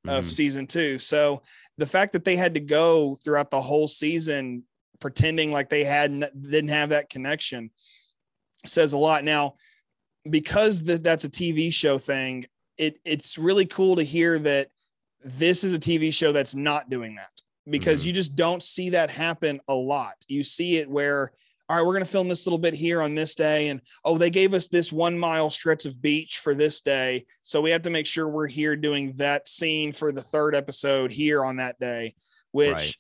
[0.08, 0.32] of Mhm.
[0.32, 1.00] season two.
[1.00, 1.42] So
[1.78, 4.64] the fact that they had to go throughout the whole season
[5.00, 7.72] pretending like they had didn't have that connection
[8.66, 9.24] says a lot.
[9.24, 9.56] Now,
[10.30, 12.46] because th- that's a TV show thing,
[12.78, 14.70] it it's really cool to hear that
[15.24, 18.06] this is a TV show that's not doing that because Mhm.
[18.08, 20.16] you just don't see that happen a lot.
[20.28, 21.32] You see it where
[21.72, 23.68] all right, we're going to film this little bit here on this day.
[23.68, 27.28] And oh, they gave us this one mile stretch of beach for this day.
[27.44, 31.12] So we have to make sure we're here doing that scene for the third episode
[31.12, 32.16] here on that day,
[32.54, 32.98] which Right.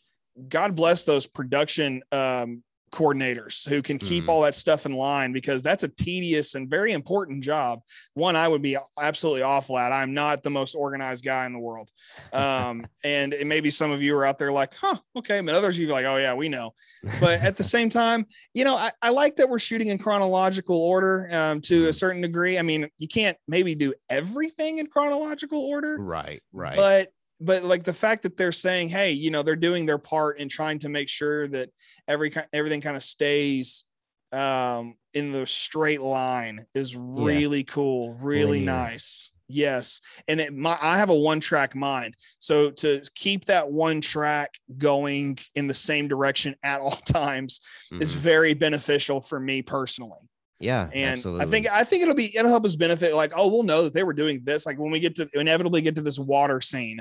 [0.49, 4.30] God bless those production um, coordinators who can keep Mhm.
[4.30, 7.82] all that stuff in line because that's a tedious and very important job.
[8.14, 9.92] One I would be absolutely awful at.
[9.92, 11.90] I'm not the most organized guy in the world.
[12.34, 15.42] Um, and it maybe some of you are out there like, huh, okay.
[15.42, 16.74] But others of you are like, oh, yeah, we know.
[17.20, 20.78] But at the same time, you know, I, I like that we're shooting in chronological
[20.78, 21.96] order um, to a Mhm.
[21.96, 22.58] certain degree.
[22.58, 26.42] I mean, you can't maybe do everything in chronological order, right.
[26.52, 26.76] Right.
[26.76, 30.40] but but like the fact that they're saying hey you know they're doing their part
[30.40, 31.70] in trying to make sure that
[32.08, 33.86] every everything kind of stays
[34.32, 38.66] um in the straight line is really cool really Linear.
[38.66, 40.02] nice Yes.
[40.28, 42.16] And it, my, I have a one track mind.
[42.38, 47.60] So to keep that one track going in the same direction at all times
[47.92, 48.18] is Mhm.
[48.18, 50.20] very beneficial for me personally.
[50.60, 51.48] yeah, And absolutely.
[51.48, 53.16] I think I think it'll be it'll help us benefit.
[53.16, 54.68] Like, oh, we'll know that they were doing this.
[54.68, 57.00] Like when we get to inevitably get to this water scene,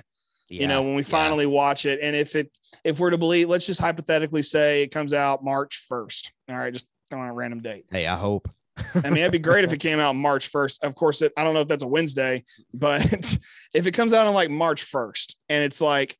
[0.48, 1.08] you know, when we yeah.
[1.08, 2.00] finally watch it.
[2.02, 2.50] And if it
[2.84, 6.30] if we're to believe, let's just hypothetically say it comes out March 1st.
[6.48, 7.86] All right, just on a random date.
[7.90, 8.48] Hey, I hope.
[8.94, 10.84] I mean, it'd be great if it came out March 1st.
[10.84, 13.04] Of course, it, I don't know if that's a Wednesday, but
[13.72, 16.16] if it comes out on like March 1st and it's like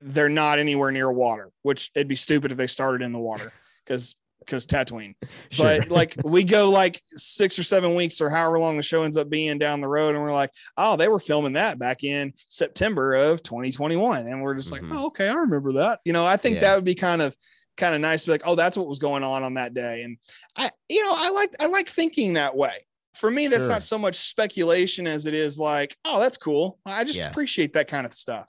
[0.00, 3.52] they're not anywhere near water, which it'd be stupid if they started in the water
[3.84, 4.16] because
[4.48, 5.14] because Tatooine.
[5.50, 5.78] Sure.
[5.78, 9.16] But like we go like six or seven weeks or however long the show ends
[9.16, 12.32] up being down the road, and we're like, oh, they were filming that back in
[12.50, 14.26] September of 2021.
[14.28, 14.72] And we're just Mhm.
[14.72, 16.00] like, oh, okay, I remember that.
[16.04, 16.60] You know, I think Yeah.
[16.62, 17.36] that would be kind of
[17.78, 20.02] kind of nice to be like, oh, that's what was going on on that day.
[20.02, 20.18] And
[20.56, 22.84] I, you know, I like I like thinking that way.
[23.14, 23.72] For me, that's Sure.
[23.72, 26.78] not so much speculation as it is like, oh, that's cool.
[26.84, 27.30] I just Yeah.
[27.30, 28.48] appreciate that kind of stuff.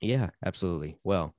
[0.00, 0.96] Yeah, absolutely.
[1.04, 1.34] Well,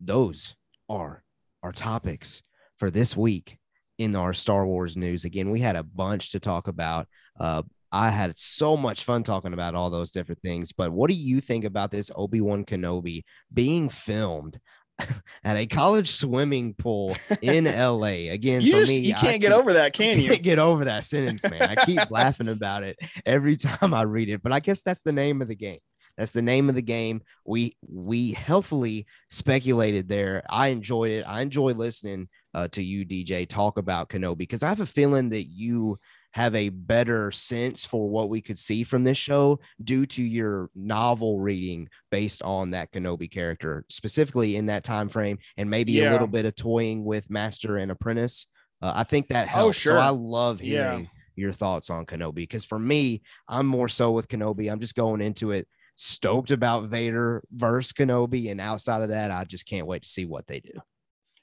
[0.00, 0.56] those
[0.88, 1.22] are
[1.62, 2.42] our topics
[2.82, 3.58] for this week
[3.98, 5.24] in our Star Wars news.
[5.24, 7.06] Again, we had a bunch to talk about.
[7.38, 7.62] Uh,
[7.92, 10.72] I had so much fun talking about all those different things.
[10.72, 13.22] But what do you think about this Obi Wan Kenobi
[13.54, 14.58] being filmed
[15.44, 18.32] at a college swimming pool in LA?
[18.32, 20.30] Again, You for just me, you can't get keep- over that, can you?
[20.30, 21.62] can't get over that sentence, man.
[21.62, 25.12] I keep laughing about it every time I read it, but I guess that's the
[25.12, 25.78] name of the game.
[26.18, 27.22] That's the name of the game.
[27.46, 30.42] We we healthily speculated there.
[30.50, 31.22] I enjoyed it.
[31.26, 35.30] I enjoy listening uh, to you, DJ, talk about Kenobi because I have a feeling
[35.30, 35.98] that you
[36.32, 40.70] have a better sense for what we could see from this show due to your
[40.74, 46.10] novel reading based on that Kenobi character, specifically in that time frame, and maybe a
[46.10, 48.46] little bit of toying with Master and Apprentice.
[48.80, 49.56] Uh, I think that helps.
[49.60, 49.78] Oh, helps.
[49.78, 49.92] sure.
[49.92, 50.90] So I love Yeah.
[50.90, 54.70] hearing your thoughts on Kenobi because for me, I'm more so with Kenobi.
[54.70, 59.44] I'm just going into it stoked about Vader versus Kenobi, and outside of that, I
[59.44, 60.72] just can't wait to see what they do.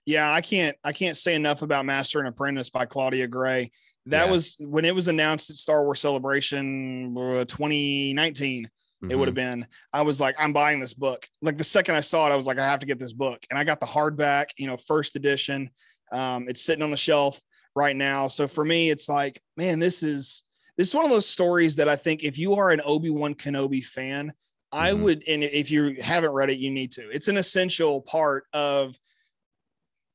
[0.06, 3.70] Yeah, I can't I can't say enough about Master and Apprentice by Claudia Gray.
[4.08, 4.32] That Yeah.
[4.32, 8.70] was when it was announced at Star Wars Celebration uh, 2019.
[9.10, 9.66] It would have been.
[9.94, 11.26] I was like, I'm buying this book.
[11.42, 13.40] Like the second I saw it, I was like, I have to get this book,
[13.50, 15.70] and I got the hardback, you know, first edition.
[16.12, 17.40] Um, it's sitting on the shelf
[17.76, 18.28] right now.
[18.28, 20.44] So for me, it's like, man, this is
[20.80, 23.36] this is one of those stories that I think if you are an Obi Wan
[23.36, 24.32] Kenobi fan,
[24.72, 25.02] I Mhm.
[25.02, 27.10] would, and if you haven't read it, you need to.
[27.10, 28.98] It's an essential part of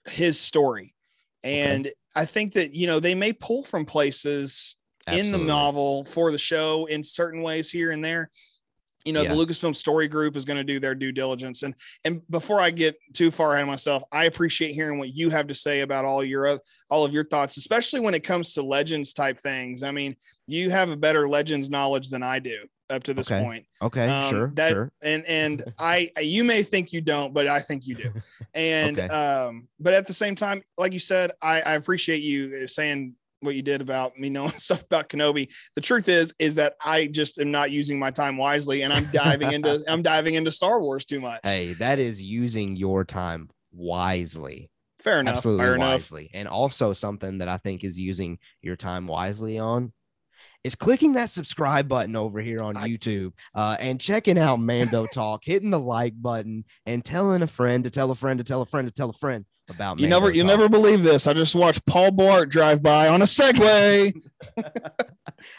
[0.08, 0.94] his story.
[1.42, 6.30] And I think that, you know, they may pull from places in the novel for
[6.32, 8.30] the show in certain ways here and there.
[9.04, 9.34] You know, Yeah.
[9.34, 11.62] the Lucasfilm Story Group is going to do their due diligence.
[11.62, 11.74] And
[12.04, 15.46] and before I get too far ahead of myself, I appreciate hearing what you have
[15.48, 16.58] to say about all your
[16.90, 19.82] all of your thoughts, especially when it comes to legends type things.
[19.82, 22.58] I mean, you have a better legends knowledge than I do
[22.90, 23.42] up to this Okay.
[23.42, 24.92] point Okay, um, sure, that- sure.
[25.02, 28.12] and and I you may think you don't, but I think you do.
[28.54, 29.08] And Okay.
[29.08, 33.14] um, but at the same time, like you said, I, I appreciate you saying
[33.44, 35.48] what you did about me knowing stuff about Kenobi.
[35.74, 39.08] The truth is, is that I just am not using my time wisely, and I'm
[39.12, 41.40] diving into I'm diving into Star Wars too much.
[41.44, 44.70] Hey, that is using your time wisely.
[45.00, 45.36] fair enough.
[45.36, 45.90] Absolutely fair enough.
[45.90, 46.30] wisely.
[46.34, 49.92] And also something that I think is using your time wisely on
[50.64, 55.42] is clicking that subscribe button over here on YouTube uh, and checking out Mando Talk,
[55.44, 58.66] hitting the like button, and telling a friend to tell a friend to tell a
[58.66, 60.48] friend to tell a friend about You never you Talk.
[60.48, 61.26] never believe this.
[61.26, 64.14] I just watched Paul Blart drive by on a Segway.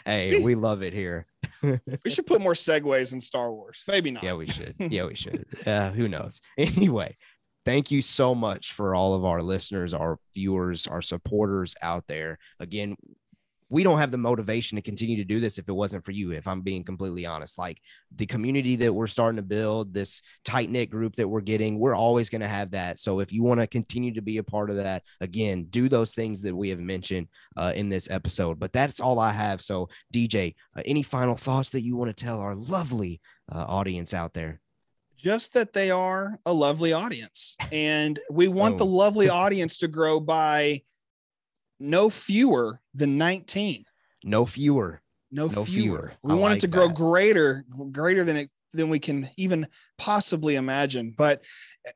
[0.04, 1.26] Hey, we love it here.
[1.62, 3.82] we should put more segways in Star Wars.
[3.86, 4.22] Maybe not.
[4.22, 4.74] Yeah, we should.
[4.78, 5.44] Yeah, we should.
[5.66, 6.40] Uh, who knows?
[6.58, 7.16] Anyway,
[7.64, 12.38] thank you so much for all of our listeners, our viewers, our supporters out there.
[12.58, 12.96] Again,
[13.68, 16.30] we don't have the motivation to continue to do this if it wasn't for you,
[16.30, 17.58] if I'm being completely honest.
[17.58, 17.80] Like
[18.14, 21.96] the community that we're starting to build, this tight knit group that we're getting, we're
[21.96, 23.00] always going to have that.
[23.00, 26.14] So if you want to continue to be a part of that, again, do those
[26.14, 28.60] things that we have mentioned uh, in this episode.
[28.60, 29.60] But that's all I have.
[29.60, 33.20] So, DJ, uh, any final thoughts that you want to tell our lovely
[33.52, 34.60] uh, audience out there?
[35.16, 38.88] just that they are a lovely audience and we want the Oh.
[38.88, 40.82] lovely audience to grow by
[41.78, 43.84] no fewer than 19
[44.24, 45.00] No fewer.
[45.30, 45.64] no, No fewer.
[45.64, 46.12] fewer.
[46.22, 46.96] we I want like it to grow that.
[46.96, 49.66] greater greater than it than we can even
[49.98, 51.40] possibly imagine but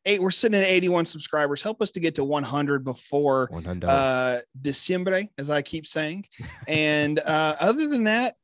[0.06, 3.86] eight we're sitting at 81 subscribers help us to get to 100 before 100.
[3.88, 6.24] uh December, as I keep saying.
[6.68, 8.36] And uh other than that,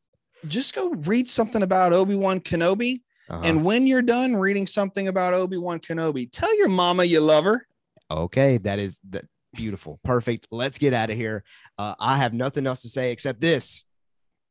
[0.49, 3.01] just go read something about Obi-Wan Kenobi.
[3.31, 3.41] Uh-huh.
[3.43, 7.67] And when you're done reading something about Obi-Wan Kenobi, tell your mama you love her.
[8.11, 9.23] okay, that is the,
[9.55, 10.01] beautiful.
[10.05, 10.47] Perfect.
[10.51, 11.45] Let's get out of here.
[11.79, 13.85] Uh, I have nothing else to say except this.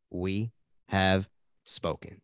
[0.10, 0.52] We
[0.90, 1.28] have
[1.64, 2.22] spoken.